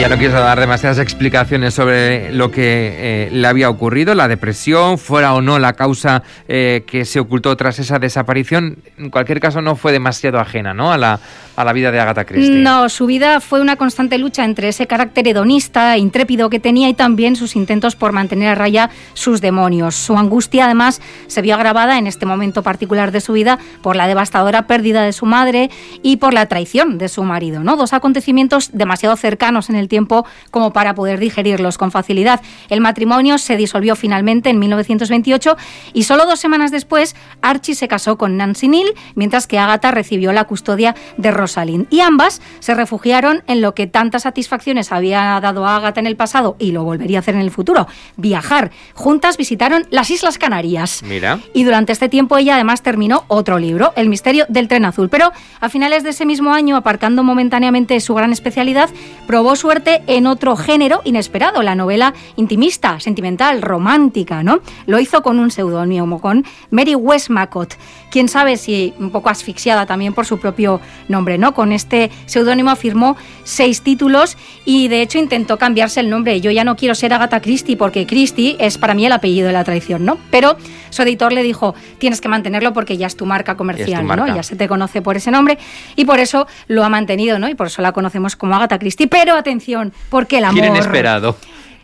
Ella 0.00 0.08
no 0.08 0.18
quiso 0.18 0.32
dar 0.32 0.58
demasiadas 0.58 0.98
explicaciones 0.98 1.74
sobre 1.74 2.32
lo 2.32 2.50
que 2.50 2.62
eh, 2.64 3.28
le 3.32 3.46
había 3.46 3.68
ocurrido, 3.68 4.14
la 4.14 4.28
depresión, 4.28 4.96
fuera 4.96 5.34
o 5.34 5.42
no 5.42 5.58
la 5.58 5.74
causa 5.74 6.22
eh, 6.48 6.84
que 6.86 7.04
se 7.04 7.20
ocultó 7.20 7.54
tras 7.54 7.78
esa 7.80 7.98
desaparición. 7.98 8.78
En 8.96 9.10
cualquier 9.10 9.40
caso, 9.40 9.60
no 9.60 9.76
fue 9.76 9.92
demasiado 9.92 10.40
ajena 10.40 10.72
¿no? 10.72 10.90
a, 10.90 10.96
la, 10.96 11.20
a 11.54 11.64
la 11.64 11.74
vida 11.74 11.92
de 11.92 12.00
Agatha 12.00 12.24
Christie. 12.24 12.62
No, 12.62 12.88
su 12.88 13.04
vida 13.04 13.40
fue 13.40 13.60
una 13.60 13.76
constante 13.76 14.16
lucha 14.16 14.42
entre 14.46 14.68
ese 14.68 14.86
carácter 14.86 15.28
hedonista, 15.28 15.98
intrépido 15.98 16.48
que 16.48 16.60
tenía 16.60 16.88
y 16.88 16.94
también 16.94 17.36
sus 17.36 17.54
intentos 17.54 17.94
por 17.94 18.12
mantener 18.12 18.48
a 18.48 18.54
raya 18.54 18.88
sus 19.12 19.42
demonios. 19.42 19.96
Su 19.96 20.16
angustia, 20.16 20.64
además, 20.64 21.02
se 21.26 21.42
vio 21.42 21.56
agravada 21.56 21.98
en 21.98 22.06
este 22.06 22.24
momento 22.24 22.62
particular 22.62 23.12
de 23.12 23.20
su 23.20 23.34
vida 23.34 23.58
por 23.82 23.96
la 23.96 24.08
devastadora 24.08 24.66
pérdida 24.66 25.02
de 25.02 25.12
su 25.12 25.26
madre 25.26 25.68
y 26.02 26.16
por 26.16 26.32
la 26.32 26.46
traición 26.46 26.96
de 26.96 27.10
su 27.10 27.22
marido, 27.22 27.62
¿no? 27.62 27.76
Dos 27.76 27.92
acontecimientos 27.92 28.70
demasiado 28.72 29.14
cercanos 29.16 29.68
en 29.68 29.76
el 29.76 29.89
tiempo 29.90 30.24
como 30.50 30.72
para 30.72 30.94
poder 30.94 31.20
digerirlos 31.20 31.76
con 31.76 31.90
facilidad. 31.90 32.40
El 32.70 32.80
matrimonio 32.80 33.36
se 33.36 33.58
disolvió 33.58 33.94
finalmente 33.94 34.48
en 34.48 34.58
1928 34.58 35.58
y 35.92 36.04
solo 36.04 36.24
dos 36.24 36.40
semanas 36.40 36.70
después 36.70 37.14
Archie 37.42 37.74
se 37.74 37.88
casó 37.88 38.16
con 38.16 38.38
Nancy 38.38 38.68
Neal, 38.68 38.94
mientras 39.14 39.46
que 39.46 39.58
Agatha 39.58 39.90
recibió 39.90 40.32
la 40.32 40.44
custodia 40.44 40.94
de 41.18 41.30
Rosalind. 41.30 41.86
Y 41.90 42.00
ambas 42.00 42.40
se 42.60 42.74
refugiaron 42.74 43.42
en 43.46 43.60
lo 43.60 43.74
que 43.74 43.86
tantas 43.86 44.22
satisfacciones 44.22 44.92
había 44.92 45.38
dado 45.40 45.66
a 45.66 45.76
Agatha 45.76 46.00
en 46.00 46.06
el 46.06 46.16
pasado 46.16 46.56
y 46.58 46.72
lo 46.72 46.84
volvería 46.84 47.18
a 47.18 47.20
hacer 47.20 47.34
en 47.34 47.40
el 47.42 47.50
futuro, 47.50 47.86
viajar. 48.16 48.70
Juntas 48.94 49.36
visitaron 49.36 49.86
las 49.90 50.10
Islas 50.10 50.38
Canarias. 50.38 51.02
Mira. 51.02 51.40
Y 51.52 51.64
durante 51.64 51.92
este 51.92 52.08
tiempo 52.08 52.38
ella 52.38 52.54
además 52.54 52.82
terminó 52.82 53.24
otro 53.28 53.58
libro, 53.58 53.92
El 53.96 54.08
misterio 54.08 54.46
del 54.48 54.68
tren 54.68 54.84
azul. 54.84 55.08
Pero 55.08 55.32
a 55.60 55.68
finales 55.68 56.04
de 56.04 56.10
ese 56.10 56.24
mismo 56.24 56.52
año, 56.52 56.76
aparcando 56.76 57.24
momentáneamente 57.24 57.98
su 58.00 58.14
gran 58.14 58.32
especialidad, 58.32 58.88
probó 59.26 59.56
suerte 59.56 59.79
en 59.86 60.26
otro 60.26 60.56
género 60.56 61.00
inesperado, 61.04 61.62
la 61.62 61.74
novela 61.74 62.14
intimista, 62.36 63.00
sentimental, 63.00 63.62
romántica, 63.62 64.42
¿no? 64.42 64.60
Lo 64.86 65.00
hizo 65.00 65.22
con 65.22 65.38
un 65.38 65.50
seudónimo, 65.50 66.20
con 66.20 66.44
Mary 66.70 66.94
Westmacott. 66.94 67.74
Quién 68.10 68.28
sabe 68.28 68.56
si 68.56 68.92
un 68.98 69.10
poco 69.10 69.30
asfixiada 69.30 69.86
también 69.86 70.12
por 70.12 70.26
su 70.26 70.38
propio 70.38 70.80
nombre, 71.08 71.38
¿no? 71.38 71.54
Con 71.54 71.72
este 71.72 72.10
seudónimo 72.26 72.74
firmó 72.76 73.16
seis 73.44 73.82
títulos 73.82 74.36
y 74.64 74.88
de 74.88 75.02
hecho 75.02 75.18
intentó 75.18 75.58
cambiarse 75.58 76.00
el 76.00 76.10
nombre. 76.10 76.40
Yo 76.40 76.50
ya 76.50 76.64
no 76.64 76.76
quiero 76.76 76.94
ser 76.94 77.12
Agatha 77.12 77.40
Christie 77.40 77.76
porque 77.76 78.06
Christie 78.06 78.56
es 78.58 78.78
para 78.78 78.94
mí 78.94 79.06
el 79.06 79.12
apellido 79.12 79.46
de 79.46 79.52
la 79.52 79.64
traición, 79.64 80.04
¿no? 80.04 80.18
Pero 80.30 80.56
su 80.90 81.02
editor 81.02 81.32
le 81.32 81.42
dijo, 81.42 81.74
tienes 81.98 82.20
que 82.20 82.28
mantenerlo 82.28 82.72
porque 82.72 82.96
ya 82.96 83.06
es 83.06 83.16
tu 83.16 83.26
marca 83.26 83.56
comercial, 83.56 84.04
marca. 84.04 84.26
¿no? 84.26 84.36
Ya 84.36 84.42
se 84.42 84.56
te 84.56 84.68
conoce 84.68 85.02
por 85.02 85.16
ese 85.16 85.30
nombre 85.30 85.58
y 85.96 86.04
por 86.04 86.20
eso 86.20 86.46
lo 86.66 86.84
ha 86.84 86.88
mantenido, 86.88 87.38
¿no? 87.38 87.48
Y 87.48 87.54
por 87.54 87.68
eso 87.68 87.82
la 87.82 87.92
conocemos 87.92 88.36
como 88.36 88.54
Agatha 88.54 88.78
Christie. 88.78 89.06
Pero 89.06 89.34
atención, 89.34 89.92
porque 90.08 90.38
el 90.38 90.44
amor 90.44 90.64
inesperado. 90.64 91.36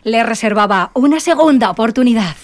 le 0.03 0.23
reservaba 0.23 0.91
una 0.93 1.19
segunda 1.19 1.69
oportunidad. 1.69 2.35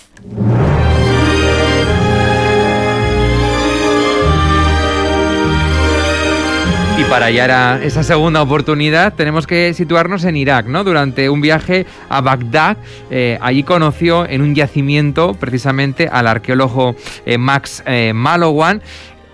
Para 7.10 7.28
hallar 7.28 7.52
a 7.52 7.84
esa 7.84 8.04
segunda 8.04 8.42
oportunidad 8.42 9.14
tenemos 9.14 9.46
que 9.46 9.74
situarnos 9.74 10.24
en 10.26 10.36
Irak, 10.36 10.66
¿no? 10.66 10.84
Durante 10.84 11.30
un 11.30 11.42
viaje 11.42 11.86
a 12.10 12.22
Bagdad, 12.22 12.78
eh, 13.12 13.38
allí 13.40 13.64
conoció 13.64 14.28
en 14.28 14.42
un 14.42 14.56
yacimiento 14.56 15.34
precisamente 15.36 16.10
al 16.12 16.28
arqueólogo 16.28 16.96
eh, 17.26 17.38
Max 17.38 17.84
eh, 17.86 18.14
Malowan. 18.14 18.82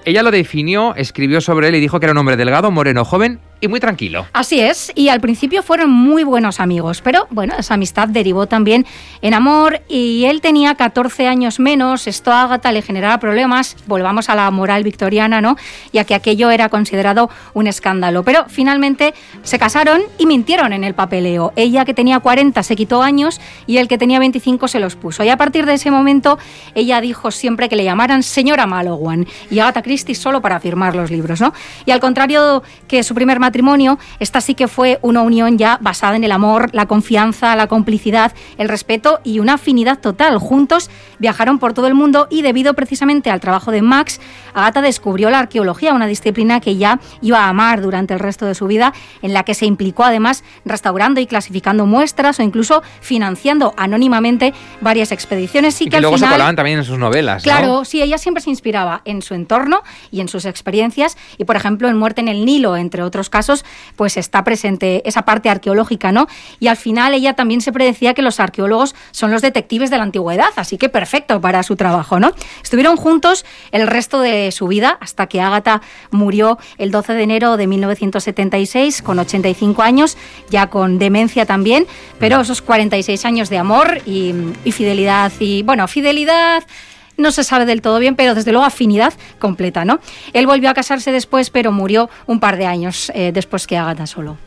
Ella 0.04 0.24
lo 0.24 0.32
definió, 0.32 0.94
escribió 0.96 1.40
sobre 1.40 1.70
él 1.70 1.76
y 1.76 1.80
dijo 1.80 2.00
que 2.00 2.06
era 2.06 2.12
un 2.12 2.18
hombre 2.18 2.38
delgado, 2.38 2.70
moreno, 2.70 3.06
joven 3.06 3.40
y 3.62 3.68
muy 3.68 3.80
tranquilo. 3.80 4.26
Así 4.34 4.60
es, 4.60 4.92
y 4.96 5.10
al 5.10 5.20
principio 5.22 5.64
fueron 5.64 5.90
muy 5.90 6.24
buenos 6.24 6.60
amigos, 6.60 7.02
pero 7.02 7.28
bueno, 7.30 7.56
esa 7.58 7.74
amistad 7.74 8.08
derivó 8.08 8.48
también 8.48 8.86
en 9.22 9.34
amor 9.34 9.82
y 9.88 10.26
él 10.26 10.42
tenía 10.42 10.76
14 10.76 11.28
años 11.28 11.60
menos, 11.60 12.08
esto 12.08 12.32
a 12.32 12.44
Agatha 12.44 12.72
le 12.72 12.82
generaba 12.82 13.20
problemas, 13.20 13.76
volvamos 13.88 14.30
a 14.30 14.36
la 14.36 14.50
moral 14.52 14.84
victoriana, 14.84 15.42
¿no? 15.42 15.58
Ya 15.92 16.04
que 16.04 16.16
aquello 16.16 16.52
era 16.52 16.70
considerado 16.70 17.30
un 17.54 17.68
escándalo, 17.68 18.24
pero 18.24 18.46
finalmente 18.48 19.14
se 19.44 19.60
casaron 19.60 20.02
y 20.18 20.26
mintieron 20.26 20.74
en 20.74 20.84
el 20.84 20.94
papeleo. 20.94 21.54
Ella 21.56 21.86
que 21.86 21.94
tenía 21.94 22.20
40 22.20 22.64
se 22.64 22.76
quitó 22.76 23.02
años 23.02 23.40
y 23.68 23.78
el 23.78 23.88
que 23.88 23.98
tenía 23.98 24.20
25 24.20 24.68
se 24.68 24.80
los 24.80 24.96
puso. 24.96 25.24
Y 25.24 25.30
a 25.30 25.38
partir 25.38 25.66
de 25.66 25.74
ese 25.74 25.92
momento 25.92 26.38
ella 26.76 27.02
dijo 27.02 27.32
siempre 27.32 27.70
que 27.70 27.76
le 27.76 27.84
llamaran 27.84 28.24
señora 28.24 28.68
Malowan 28.68 29.28
y 29.50 29.60
Agatha 29.60 29.82
Christie 29.82 30.16
solo 30.16 30.42
para 30.42 30.60
firmar 30.60 30.96
los 30.96 31.12
libros, 31.12 31.42
¿no? 31.42 31.54
Y 31.86 31.92
al 31.92 32.00
contrario 32.00 32.64
que 32.88 33.04
su 33.04 33.14
primer 33.16 33.40
esta 34.20 34.42
sí 34.42 34.56
que 34.56 34.68
fue 34.68 35.00
una 35.02 35.22
unión 35.22 35.58
ya 35.58 35.78
basada 35.82 36.16
en 36.16 36.24
el 36.24 36.32
amor, 36.32 36.70
la 36.74 36.86
confianza, 36.86 37.56
la 37.56 37.68
complicidad, 37.68 38.34
el 38.58 38.70
respeto 38.70 39.20
y 39.24 39.40
una 39.40 39.54
afinidad 39.54 40.00
total. 40.00 40.38
Juntos 40.38 40.90
viajaron 41.20 41.60
por 41.60 41.74
todo 41.74 41.88
el 41.88 41.94
mundo 41.94 42.28
y 42.30 42.42
debido 42.42 42.74
precisamente 42.74 43.30
al 43.30 43.40
trabajo 43.40 43.72
de 43.72 43.82
Max, 43.82 44.20
Agatha 44.54 44.82
descubrió 44.82 45.30
la 45.30 45.40
arqueología, 45.40 45.94
una 45.94 46.08
disciplina 46.08 46.60
que 46.60 46.78
ya 46.78 47.00
iba 47.22 47.40
a 47.40 47.50
amar 47.50 47.82
durante 47.82 48.14
el 48.14 48.20
resto 48.20 48.46
de 48.46 48.56
su 48.56 48.68
vida, 48.68 48.94
en 49.22 49.34
la 49.34 49.44
que 49.44 49.54
se 49.54 49.66
implicó 49.66 50.04
además 50.04 50.44
restaurando 50.66 51.20
y 51.20 51.28
clasificando 51.28 51.86
muestras 51.86 52.40
o 52.40 52.44
incluso 52.44 52.82
financiando 53.02 53.74
anónimamente 53.78 54.54
varias 54.82 55.12
expediciones 55.12 55.80
y, 55.82 55.86
Y 55.86 55.88
que, 55.88 55.92
que 55.92 55.96
al 55.98 56.02
luego 56.04 56.18
se 56.18 56.28
colaban 56.28 56.56
también 56.56 56.80
en 56.80 56.86
sus 56.86 56.98
novelas, 56.98 57.46
¿no? 57.46 57.52
Claro, 57.52 57.86
sí, 57.86 58.02
ella 58.02 58.18
siempre 58.18 58.42
se 58.42 58.50
inspiraba 58.50 59.02
en 59.06 59.22
su 59.22 59.34
entorno 59.34 59.82
y 60.12 60.22
en 60.22 60.28
sus 60.28 60.46
experiencias 60.46 61.18
y, 61.38 61.46
por 61.46 61.56
ejemplo, 61.56 61.90
en 61.90 61.98
Muerte 61.98 62.22
en 62.22 62.28
el 62.28 62.46
Nilo, 62.46 62.78
entre 62.78 63.04
otros 63.04 63.30
casos, 63.30 63.39
pues 63.96 64.18
está 64.18 64.44
presente 64.44 65.02
esa 65.06 65.24
parte 65.24 65.50
arqueológica, 65.50 66.12
¿no? 66.12 66.28
Y 66.60 66.68
al 66.68 66.78
final 66.78 67.14
ella 67.14 67.34
también 67.34 67.62
se 67.62 67.72
predecía 67.72 68.14
que 68.14 68.22
los 68.22 68.40
arqueólogos 68.40 68.96
son 69.12 69.32
los 69.32 69.42
detectives 69.42 69.90
de 69.90 69.98
la 69.98 70.04
antigüedad, 70.04 70.50
así 70.56 70.78
que 70.78 70.90
perfecto 70.90 71.42
para 71.42 71.64
su 71.64 71.76
trabajo, 71.76 72.20
¿no? 72.20 72.32
Estuvieron 72.64 72.98
juntos 72.98 73.46
el 73.72 73.88
resto 73.88 74.22
de 74.22 74.52
su 74.52 74.68
vida 74.68 74.98
hasta 75.02 75.28
que 75.28 75.42
Ágata 75.42 75.82
murió 76.12 76.58
el 76.78 76.92
12 76.92 77.14
de 77.14 77.24
enero 77.24 77.58
de 77.58 77.68
1976 77.68 79.02
con 79.02 79.20
85 79.20 79.82
años, 79.82 80.18
ya 80.50 80.68
con 80.68 81.00
demencia 81.00 81.46
también, 81.46 81.88
pero 82.20 82.42
esos 82.42 82.62
46 82.62 83.26
años 83.26 83.50
de 83.50 83.58
amor 83.58 84.02
y, 84.06 84.34
y 84.64 84.72
fidelidad 84.72 85.32
y, 85.40 85.64
bueno, 85.64 85.88
fidelidad 85.88 86.64
no 87.20 87.32
se 87.32 87.44
sabe 87.44 87.66
del 87.66 87.82
todo 87.82 88.00
bien, 88.00 88.16
pero 88.16 88.34
desde 88.34 88.52
luego 88.52 88.66
afinidad 88.66 89.14
completa, 89.38 89.86
¿no? 89.86 90.00
Él 90.34 90.48
volvió 90.48 90.70
a 90.70 90.74
casarse 90.74 91.12
después, 91.12 91.50
pero 91.52 91.72
murió 91.72 92.10
un 92.26 92.40
par 92.40 92.58
de 92.58 92.66
años 92.66 93.12
eh, 93.14 93.32
después 93.32 93.68
que 93.68 93.78
Agatha 93.78 94.08
solo. 94.08 94.38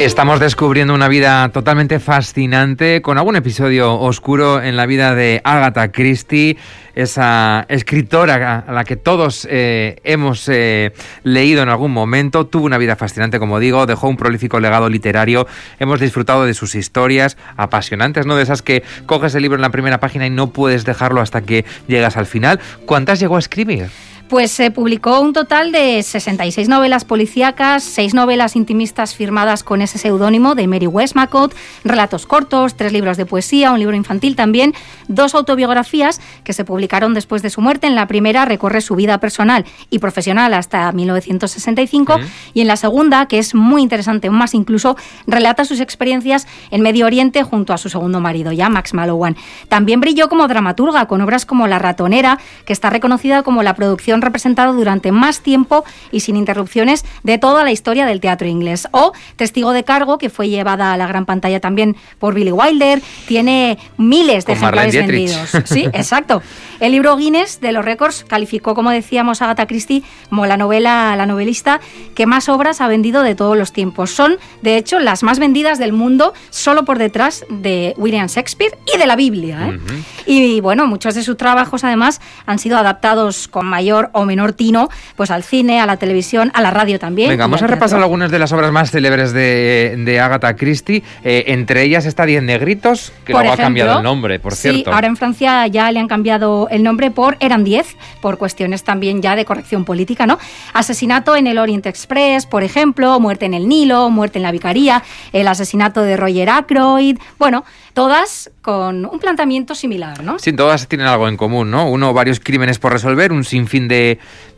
Estamos 0.00 0.40
descubriendo 0.40 0.94
una 0.94 1.08
vida 1.08 1.48
totalmente 1.48 1.98
fascinante, 1.98 3.00
con 3.00 3.16
algún 3.16 3.34
episodio 3.34 3.98
oscuro 3.98 4.62
en 4.62 4.76
la 4.76 4.84
vida 4.84 5.14
de 5.14 5.40
Agatha 5.42 5.90
Christie. 5.90 6.58
esa 6.94 7.64
escritora 7.68 8.64
a 8.66 8.72
la 8.72 8.84
que 8.84 8.96
todos 8.96 9.48
eh, 9.50 9.96
hemos 10.04 10.48
eh, 10.48 10.92
leído 11.24 11.62
en 11.62 11.70
algún 11.70 11.92
momento. 11.92 12.46
Tuvo 12.46 12.66
una 12.66 12.78
vida 12.78 12.94
fascinante, 12.94 13.38
como 13.38 13.58
digo, 13.58 13.86
dejó 13.86 14.08
un 14.08 14.16
prolífico 14.16 14.60
legado 14.60 14.88
literario. 14.88 15.46
Hemos 15.78 15.98
disfrutado 15.98 16.44
de 16.44 16.54
sus 16.54 16.74
historias 16.74 17.36
apasionantes, 17.56 18.26
¿no? 18.26 18.36
De 18.36 18.42
esas 18.42 18.62
que 18.62 18.82
coges 19.06 19.34
el 19.34 19.42
libro 19.42 19.56
en 19.56 19.62
la 19.62 19.70
primera 19.70 19.98
página 19.98 20.26
y 20.26 20.30
no 20.30 20.50
puedes 20.50 20.84
dejarlo 20.84 21.22
hasta 21.22 21.40
que 21.40 21.64
llegas 21.88 22.16
al 22.16 22.26
final. 22.26 22.60
¿Cuántas 22.84 23.18
llegó 23.18 23.36
a 23.36 23.40
escribir? 23.40 23.88
Pues 24.28 24.50
se 24.50 24.72
publicó 24.72 25.20
un 25.20 25.32
total 25.32 25.70
de 25.70 26.02
66 26.02 26.68
novelas 26.68 27.04
policíacas, 27.04 27.84
6 27.84 28.12
novelas 28.12 28.56
intimistas 28.56 29.14
firmadas 29.14 29.62
con 29.62 29.82
ese 29.82 29.98
seudónimo 29.98 30.56
de 30.56 30.66
Mary 30.66 30.88
Westmacott, 30.88 31.54
relatos 31.84 32.26
cortos, 32.26 32.74
tres 32.74 32.92
libros 32.92 33.16
de 33.18 33.24
poesía, 33.24 33.70
un 33.70 33.78
libro 33.78 33.94
infantil 33.94 34.34
también, 34.34 34.74
dos 35.06 35.36
autobiografías 35.36 36.20
que 36.42 36.52
se 36.52 36.64
publicaron 36.64 37.14
después 37.14 37.40
de 37.42 37.50
su 37.50 37.60
muerte. 37.60 37.86
En 37.86 37.94
la 37.94 38.08
primera 38.08 38.44
recorre 38.44 38.80
su 38.80 38.96
vida 38.96 39.20
personal 39.20 39.64
y 39.90 40.00
profesional 40.00 40.54
hasta 40.54 40.90
1965 40.90 42.18
y 42.52 42.62
en 42.62 42.66
la 42.66 42.76
segunda, 42.76 43.26
que 43.26 43.38
es 43.38 43.54
muy 43.54 43.80
interesante, 43.80 44.28
más 44.30 44.54
incluso, 44.54 44.96
relata 45.28 45.64
sus 45.64 45.78
experiencias 45.78 46.48
en 46.72 46.80
Medio 46.80 47.06
Oriente 47.06 47.44
junto 47.44 47.72
a 47.72 47.78
su 47.78 47.88
segundo 47.88 48.18
marido, 48.18 48.50
ya 48.50 48.68
Max 48.68 48.92
Mallowan. 48.92 49.36
También 49.68 50.00
brilló 50.00 50.28
como 50.28 50.48
dramaturga 50.48 51.06
con 51.06 51.20
obras 51.20 51.46
como 51.46 51.68
La 51.68 51.78
ratonera, 51.78 52.40
que 52.64 52.72
está 52.72 52.90
reconocida 52.90 53.44
como 53.44 53.62
la 53.62 53.74
producción 53.74 54.15
representado 54.22 54.72
durante 54.72 55.12
más 55.12 55.40
tiempo 55.40 55.84
y 56.10 56.20
sin 56.20 56.36
interrupciones 56.36 57.04
de 57.22 57.38
toda 57.38 57.64
la 57.64 57.72
historia 57.72 58.06
del 58.06 58.20
teatro 58.20 58.48
inglés. 58.48 58.88
O 58.92 59.12
Testigo 59.36 59.72
de 59.72 59.84
Cargo, 59.84 60.18
que 60.18 60.30
fue 60.30 60.48
llevada 60.48 60.92
a 60.92 60.96
la 60.96 61.06
gran 61.06 61.26
pantalla 61.26 61.60
también 61.60 61.96
por 62.18 62.34
Billy 62.34 62.52
Wilder, 62.52 63.02
tiene 63.26 63.78
miles 63.96 64.46
de 64.46 64.54
ejemplares 64.54 64.94
vendidos. 64.94 65.50
Sí, 65.64 65.84
exacto. 65.92 66.42
El 66.80 66.92
libro 66.92 67.16
Guinness 67.16 67.60
de 67.60 67.72
los 67.72 67.84
récords 67.84 68.24
calificó, 68.24 68.74
como 68.74 68.90
decíamos, 68.90 69.40
a 69.40 69.46
Agatha 69.46 69.66
Christie 69.66 70.02
como 70.28 70.46
la 70.46 70.56
novela, 70.56 71.14
la 71.16 71.26
novelista 71.26 71.80
que 72.14 72.26
más 72.26 72.48
obras 72.48 72.80
ha 72.80 72.88
vendido 72.88 73.22
de 73.22 73.34
todos 73.34 73.56
los 73.56 73.72
tiempos. 73.72 74.10
Son, 74.10 74.38
de 74.62 74.76
hecho, 74.76 74.98
las 74.98 75.22
más 75.22 75.38
vendidas 75.38 75.78
del 75.78 75.92
mundo, 75.92 76.34
solo 76.50 76.84
por 76.84 76.98
detrás 76.98 77.44
de 77.48 77.94
William 77.96 78.26
Shakespeare 78.26 78.76
y 78.94 78.98
de 78.98 79.06
la 79.06 79.16
Biblia. 79.16 79.68
¿eh? 79.68 79.78
Y 80.26 80.60
bueno, 80.60 80.86
muchos 80.86 81.14
de 81.14 81.22
sus 81.22 81.36
trabajos, 81.36 81.84
además, 81.84 82.20
han 82.46 82.58
sido 82.58 82.78
adaptados 82.78 83.48
con 83.48 83.66
mayor 83.66 84.05
o 84.12 84.24
menor 84.24 84.52
tino, 84.52 84.88
pues 85.16 85.30
al 85.30 85.42
cine, 85.42 85.80
a 85.80 85.86
la 85.86 85.96
televisión, 85.96 86.50
a 86.54 86.60
la 86.60 86.70
radio 86.70 86.98
también. 86.98 87.30
Venga, 87.30 87.44
vamos 87.44 87.62
a 87.62 87.66
repasar 87.66 88.00
algunas 88.00 88.30
de 88.30 88.38
las 88.38 88.52
obras 88.52 88.72
más 88.72 88.90
célebres 88.90 89.32
de, 89.32 89.94
de 89.98 90.20
Agatha 90.20 90.56
Christie. 90.56 91.02
Eh, 91.24 91.44
entre 91.48 91.82
ellas 91.82 92.06
está 92.06 92.26
Diez 92.26 92.42
Negritos, 92.42 93.12
que 93.24 93.32
luego 93.32 93.52
ha 93.52 93.56
cambiado 93.56 93.98
el 93.98 94.02
nombre, 94.02 94.38
por 94.38 94.54
sí, 94.54 94.70
cierto. 94.70 94.92
ahora 94.92 95.06
en 95.06 95.16
Francia 95.16 95.66
ya 95.66 95.90
le 95.90 96.00
han 96.00 96.08
cambiado 96.08 96.68
el 96.70 96.82
nombre 96.82 97.10
por 97.10 97.36
Eran 97.40 97.64
Diez, 97.64 97.96
por 98.20 98.38
cuestiones 98.38 98.84
también 98.84 99.22
ya 99.22 99.36
de 99.36 99.44
corrección 99.44 99.84
política, 99.84 100.26
¿no? 100.26 100.38
Asesinato 100.72 101.36
en 101.36 101.46
el 101.46 101.58
Orient 101.58 101.86
Express, 101.86 102.46
por 102.46 102.62
ejemplo, 102.62 103.18
Muerte 103.20 103.46
en 103.46 103.54
el 103.54 103.68
Nilo, 103.68 104.10
Muerte 104.10 104.38
en 104.38 104.42
la 104.42 104.52
Vicaría, 104.52 105.02
el 105.32 105.48
asesinato 105.48 106.02
de 106.02 106.16
Roger 106.16 106.50
Ackroyd, 106.50 107.18
bueno, 107.38 107.64
todas 107.96 108.50
con 108.60 109.06
un 109.06 109.18
planteamiento 109.18 109.74
similar, 109.74 110.22
¿no? 110.22 110.38
Sí, 110.38 110.52
todas 110.52 110.86
tienen 110.86 111.06
algo 111.06 111.28
en 111.28 111.38
común, 111.38 111.70
¿no? 111.70 111.88
Uno, 111.88 112.12
varios 112.12 112.40
crímenes 112.40 112.78
por 112.78 112.92
resolver, 112.92 113.32
un 113.32 113.42
sinfín 113.42 113.88
de, 113.88 113.95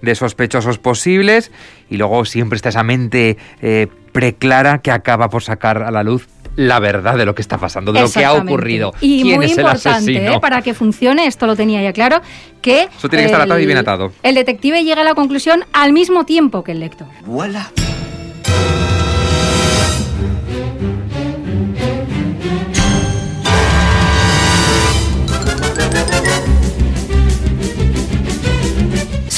de 0.03 0.15
sospechosos 0.15 0.79
posibles 0.79 1.51
y 1.91 1.97
luego 1.97 2.25
siempre 2.25 2.57
está 2.57 2.69
esa 2.69 2.83
mente 2.83 3.37
eh, 3.63 3.87
preclara 4.13 4.79
que 4.79 4.91
acaba 4.91 5.29
por 5.29 5.43
sacar 5.43 5.83
a 5.83 5.91
la 5.91 6.03
luz 6.03 6.27
la 6.57 6.81
verdad 6.81 7.17
de 7.17 7.25
lo 7.25 7.37
que 7.37 7.43
está 7.43 7.57
pasando, 7.57 7.93
de 7.93 8.01
lo 8.01 8.11
que 8.11 8.25
ha 8.25 8.33
ocurrido. 8.33 8.93
Y 9.01 9.23
¿Quién 9.23 9.37
muy 9.37 9.47
es 9.47 9.53
el 9.53 9.59
importante, 9.61 9.89
asesino? 9.91 10.33
¿eh? 10.35 10.41
para 10.41 10.61
que 10.61 10.75
funcione, 10.75 11.27
esto 11.27 11.47
lo 11.47 11.55
tenía 11.55 11.81
ya 11.83 11.93
claro, 11.93 12.21
que 12.61 12.89
Eso 12.99 13.09
tiene 13.09 13.23
que 13.23 13.27
estar 13.27 13.41
atado 13.43 13.61
y 13.61 13.67
bien 13.67 13.79
atado. 13.79 14.11
el 14.25 14.35
detective 14.35 14.83
llega 14.83 15.03
a 15.03 15.05
la 15.05 15.15
conclusión 15.15 15.65
al 15.73 15.93
mismo 15.93 16.25
tiempo 16.25 16.65
que 16.65 16.73
el 16.73 16.81
lector. 16.81 17.07
Voilà. 17.25 17.71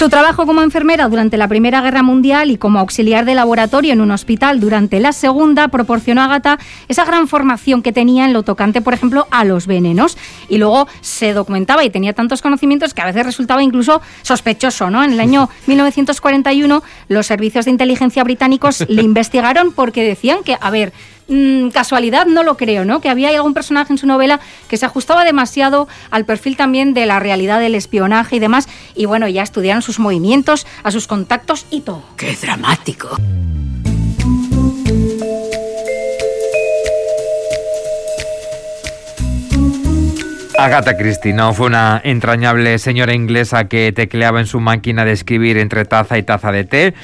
Su 0.00 0.08
trabajo 0.08 0.46
como 0.46 0.62
enfermera 0.62 1.10
durante 1.10 1.36
la 1.36 1.46
Primera 1.46 1.82
Guerra 1.82 2.02
Mundial 2.02 2.50
y 2.50 2.56
como 2.56 2.78
auxiliar 2.78 3.26
de 3.26 3.34
laboratorio 3.34 3.92
en 3.92 4.00
un 4.00 4.12
hospital 4.12 4.58
durante 4.58 4.98
la 4.98 5.12
Segunda 5.12 5.68
proporcionó 5.68 6.22
a 6.22 6.24
Agatha 6.24 6.58
esa 6.88 7.04
gran 7.04 7.28
formación 7.28 7.82
que 7.82 7.92
tenía 7.92 8.24
en 8.24 8.32
lo 8.32 8.42
tocante, 8.42 8.80
por 8.80 8.94
ejemplo, 8.94 9.28
a 9.30 9.44
los 9.44 9.66
venenos. 9.66 10.16
Y 10.48 10.56
luego 10.56 10.88
se 11.02 11.34
documentaba 11.34 11.84
y 11.84 11.90
tenía 11.90 12.14
tantos 12.14 12.40
conocimientos 12.40 12.94
que 12.94 13.02
a 13.02 13.04
veces 13.04 13.26
resultaba 13.26 13.62
incluso 13.62 14.00
sospechoso. 14.22 14.88
¿no? 14.88 15.04
En 15.04 15.12
el 15.12 15.20
año 15.20 15.50
1941 15.66 16.82
los 17.08 17.26
servicios 17.26 17.66
de 17.66 17.70
inteligencia 17.70 18.24
británicos 18.24 18.80
le 18.88 19.02
investigaron 19.02 19.70
porque 19.72 20.02
decían 20.02 20.38
que, 20.42 20.56
a 20.58 20.70
ver, 20.70 20.94
mm, 21.28 21.68
casualidad 21.68 22.24
no 22.24 22.42
lo 22.42 22.56
creo, 22.56 22.86
¿no? 22.86 23.02
Que 23.02 23.10
había 23.10 23.28
algún 23.28 23.52
personaje 23.52 23.92
en 23.92 23.98
su 23.98 24.06
novela 24.06 24.40
que 24.66 24.78
se 24.78 24.86
ajustaba 24.86 25.24
demasiado 25.24 25.88
al 26.10 26.24
perfil 26.24 26.56
también 26.56 26.94
de 26.94 27.04
la 27.04 27.20
realidad 27.20 27.60
del 27.60 27.74
espionaje 27.74 28.36
y 28.36 28.38
demás. 28.38 28.66
Y 28.94 29.04
bueno, 29.04 29.28
ya 29.28 29.42
estudiaron 29.42 29.82
sus 29.82 29.89
movimientos, 29.98 30.66
a 30.82 30.90
sus 30.90 31.06
contactos 31.06 31.66
y 31.70 31.80
todo. 31.80 32.02
¡Qué 32.16 32.36
dramático! 32.36 33.16
Agatha 40.60 40.98
Christie 40.98 41.32
no 41.32 41.54
fue 41.54 41.68
una 41.68 42.02
entrañable 42.04 42.78
señora 42.78 43.14
inglesa 43.14 43.66
que 43.66 43.92
tecleaba 43.92 44.40
en 44.40 44.46
su 44.46 44.60
máquina 44.60 45.06
de 45.06 45.12
escribir 45.12 45.56
entre 45.56 45.86
taza 45.86 46.18
y 46.18 46.22
taza 46.22 46.52
de 46.52 46.64
té, 46.64 46.94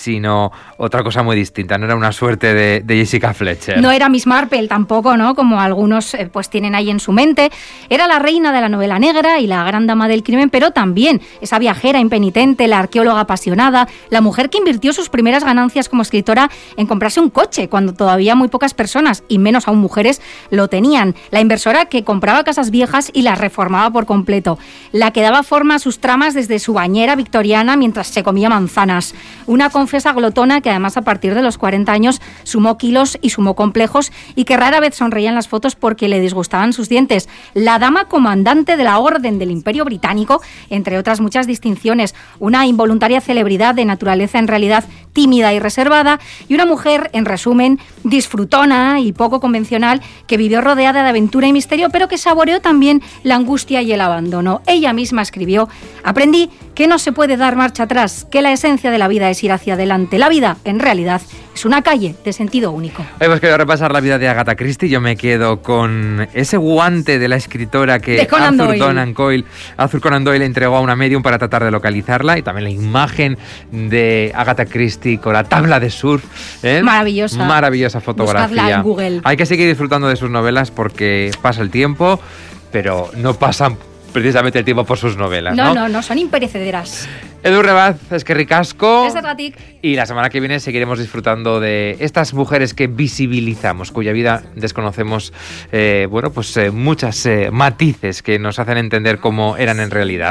sino 0.00 0.50
otra 0.78 1.02
cosa 1.02 1.22
muy 1.22 1.36
distinta. 1.36 1.76
No 1.78 1.84
era 1.84 1.94
una 1.94 2.12
suerte 2.12 2.54
de, 2.54 2.80
de 2.80 2.96
Jessica 2.96 3.34
Fletcher. 3.34 3.80
No 3.80 3.90
era 3.90 4.08
Miss 4.08 4.26
Marple 4.26 4.66
tampoco, 4.66 5.16
¿no? 5.16 5.34
Como 5.34 5.60
algunos 5.60 6.14
eh, 6.14 6.28
pues 6.32 6.48
tienen 6.48 6.74
ahí 6.74 6.90
en 6.90 7.00
su 7.00 7.12
mente. 7.12 7.50
Era 7.88 8.06
la 8.06 8.18
reina 8.18 8.52
de 8.52 8.60
la 8.60 8.68
novela 8.68 8.98
negra 8.98 9.38
y 9.38 9.46
la 9.46 9.62
gran 9.64 9.86
dama 9.86 10.08
del 10.08 10.22
crimen, 10.22 10.50
pero 10.50 10.70
también 10.70 11.20
esa 11.40 11.58
viajera 11.58 12.00
impenitente, 12.00 12.66
la 12.66 12.78
arqueóloga 12.78 13.20
apasionada, 13.20 13.88
la 14.08 14.20
mujer 14.20 14.48
que 14.48 14.58
invirtió 14.58 14.92
sus 14.92 15.10
primeras 15.10 15.44
ganancias 15.44 15.88
como 15.88 16.02
escritora 16.02 16.50
en 16.76 16.86
comprarse 16.86 17.20
un 17.20 17.30
coche 17.30 17.68
cuando 17.68 17.92
todavía 17.92 18.34
muy 18.34 18.48
pocas 18.48 18.74
personas, 18.74 19.22
y 19.28 19.38
menos 19.38 19.68
aún 19.68 19.78
mujeres, 19.78 20.22
lo 20.50 20.68
tenían. 20.68 21.14
La 21.30 21.40
inversora 21.40 21.86
que 21.86 22.04
compraba 22.04 22.44
casas 22.44 22.70
viejas 22.70 23.10
y 23.12 23.22
las 23.22 23.38
reformaba 23.38 23.90
por 23.90 24.06
completo. 24.06 24.58
La 24.92 25.12
que 25.12 25.20
daba 25.20 25.42
forma 25.42 25.74
a 25.74 25.78
sus 25.78 26.00
tramas 26.00 26.34
desde 26.34 26.58
su 26.58 26.72
bañera 26.72 27.16
victoriana 27.16 27.76
mientras 27.76 28.08
se 28.08 28.22
comía 28.22 28.48
manzanas. 28.48 29.14
Una 29.46 29.70
confesa 29.90 30.12
glotona 30.12 30.60
que 30.60 30.70
además 30.70 30.96
a 30.96 31.02
partir 31.02 31.34
de 31.34 31.42
los 31.42 31.58
40 31.58 31.90
años 31.90 32.20
sumó 32.44 32.78
kilos 32.78 33.18
y 33.22 33.30
sumó 33.30 33.56
complejos 33.56 34.12
y 34.36 34.44
que 34.44 34.56
rara 34.56 34.78
vez 34.78 34.94
sonreía 34.94 35.30
en 35.30 35.34
las 35.34 35.48
fotos 35.48 35.74
porque 35.74 36.08
le 36.08 36.20
disgustaban 36.20 36.72
sus 36.72 36.88
dientes. 36.88 37.28
La 37.54 37.80
dama 37.80 38.04
comandante 38.04 38.76
de 38.76 38.84
la 38.84 39.00
Orden 39.00 39.40
del 39.40 39.50
Imperio 39.50 39.84
Británico, 39.84 40.42
entre 40.68 40.96
otras 40.96 41.20
muchas 41.20 41.48
distinciones, 41.48 42.14
una 42.38 42.68
involuntaria 42.68 43.20
celebridad 43.20 43.74
de 43.74 43.84
naturaleza 43.84 44.38
en 44.38 44.46
realidad 44.46 44.84
tímida 45.12 45.52
y 45.52 45.58
reservada 45.58 46.20
y 46.48 46.54
una 46.54 46.66
mujer, 46.66 47.10
en 47.12 47.24
resumen, 47.24 47.78
disfrutona 48.04 49.00
y 49.00 49.12
poco 49.12 49.40
convencional 49.40 50.00
que 50.26 50.36
vivió 50.36 50.60
rodeada 50.60 51.02
de 51.02 51.08
aventura 51.08 51.46
y 51.46 51.52
misterio, 51.52 51.90
pero 51.90 52.08
que 52.08 52.18
saboreó 52.18 52.60
también 52.60 53.02
la 53.22 53.36
angustia 53.36 53.82
y 53.82 53.92
el 53.92 54.00
abandono. 54.00 54.62
Ella 54.66 54.92
misma 54.92 55.22
escribió, 55.22 55.68
aprendí 56.04 56.50
que 56.74 56.86
no 56.86 56.98
se 56.98 57.12
puede 57.12 57.36
dar 57.36 57.56
marcha 57.56 57.84
atrás, 57.84 58.26
que 58.30 58.42
la 58.42 58.52
esencia 58.52 58.90
de 58.90 58.98
la 58.98 59.08
vida 59.08 59.28
es 59.30 59.42
ir 59.44 59.52
hacia 59.52 59.74
adelante. 59.74 60.18
La 60.18 60.28
vida, 60.28 60.56
en 60.64 60.78
realidad, 60.78 61.20
es 61.54 61.64
una 61.64 61.82
calle 61.82 62.14
de 62.24 62.32
sentido 62.32 62.70
único. 62.70 63.04
Hemos 63.18 63.40
querido 63.40 63.58
repasar 63.58 63.92
la 63.92 64.00
vida 64.00 64.18
de 64.18 64.28
Agatha 64.28 64.54
Christie. 64.56 64.88
Yo 64.88 65.00
me 65.00 65.16
quedo 65.16 65.60
con 65.60 66.26
ese 66.32 66.56
guante 66.56 67.18
de 67.18 67.28
la 67.28 67.36
escritora 67.36 67.98
que 67.98 68.26
Conan 68.26 68.58
Arthur, 68.60 68.78
Doyle. 68.78 69.12
Doyle, 69.12 69.44
Arthur 69.76 70.00
Conan 70.00 70.24
Doyle 70.24 70.44
entregó 70.44 70.76
a 70.76 70.80
una 70.80 70.96
medium 70.96 71.22
para 71.22 71.38
tratar 71.38 71.64
de 71.64 71.70
localizarla 71.70 72.38
y 72.38 72.42
también 72.42 72.64
la 72.64 72.70
imagen 72.70 73.36
de 73.72 74.32
Agatha 74.34 74.64
Christie 74.64 74.99
la 75.32 75.44
tabla 75.44 75.80
de 75.80 75.90
surf. 75.90 76.24
¿eh? 76.62 76.82
Maravillosa. 76.82 77.44
Maravillosa 77.44 78.00
fotografía. 78.00 78.76
En 78.76 78.82
Google. 78.82 79.20
Hay 79.24 79.36
que 79.36 79.46
seguir 79.46 79.68
disfrutando 79.68 80.08
de 80.08 80.16
sus 80.16 80.30
novelas 80.30 80.70
porque 80.70 81.30
pasa 81.42 81.62
el 81.62 81.70
tiempo, 81.70 82.20
pero 82.72 83.10
no 83.16 83.34
pasan 83.34 83.76
precisamente 84.12 84.58
el 84.58 84.64
tiempo 84.64 84.84
por 84.84 84.98
sus 84.98 85.16
novelas. 85.16 85.54
No, 85.54 85.66
No, 85.66 85.74
no, 85.74 85.88
no, 85.88 86.02
son 86.02 86.18
imperecederas. 86.18 87.08
Edu 87.42 87.62
Rebaz, 87.62 87.96
es 88.12 88.22
que 88.22 88.34
ricasco. 88.34 89.06
Y 89.80 89.96
la 89.96 90.04
semana 90.04 90.28
que 90.28 90.40
viene 90.40 90.60
seguiremos 90.60 90.98
disfrutando 90.98 91.58
de 91.58 91.96
estas 92.00 92.34
mujeres 92.34 92.74
que 92.74 92.86
visibilizamos, 92.86 93.92
cuya 93.92 94.12
vida 94.12 94.42
desconocemos, 94.56 95.32
eh, 95.72 96.06
bueno, 96.10 96.32
pues 96.32 96.54
eh, 96.58 96.70
muchas 96.70 97.24
eh, 97.24 97.50
matices 97.50 98.22
que 98.22 98.38
nos 98.38 98.58
hacen 98.58 98.76
entender 98.76 99.20
cómo 99.20 99.56
eran 99.56 99.80
en 99.80 99.90
realidad. 99.90 100.28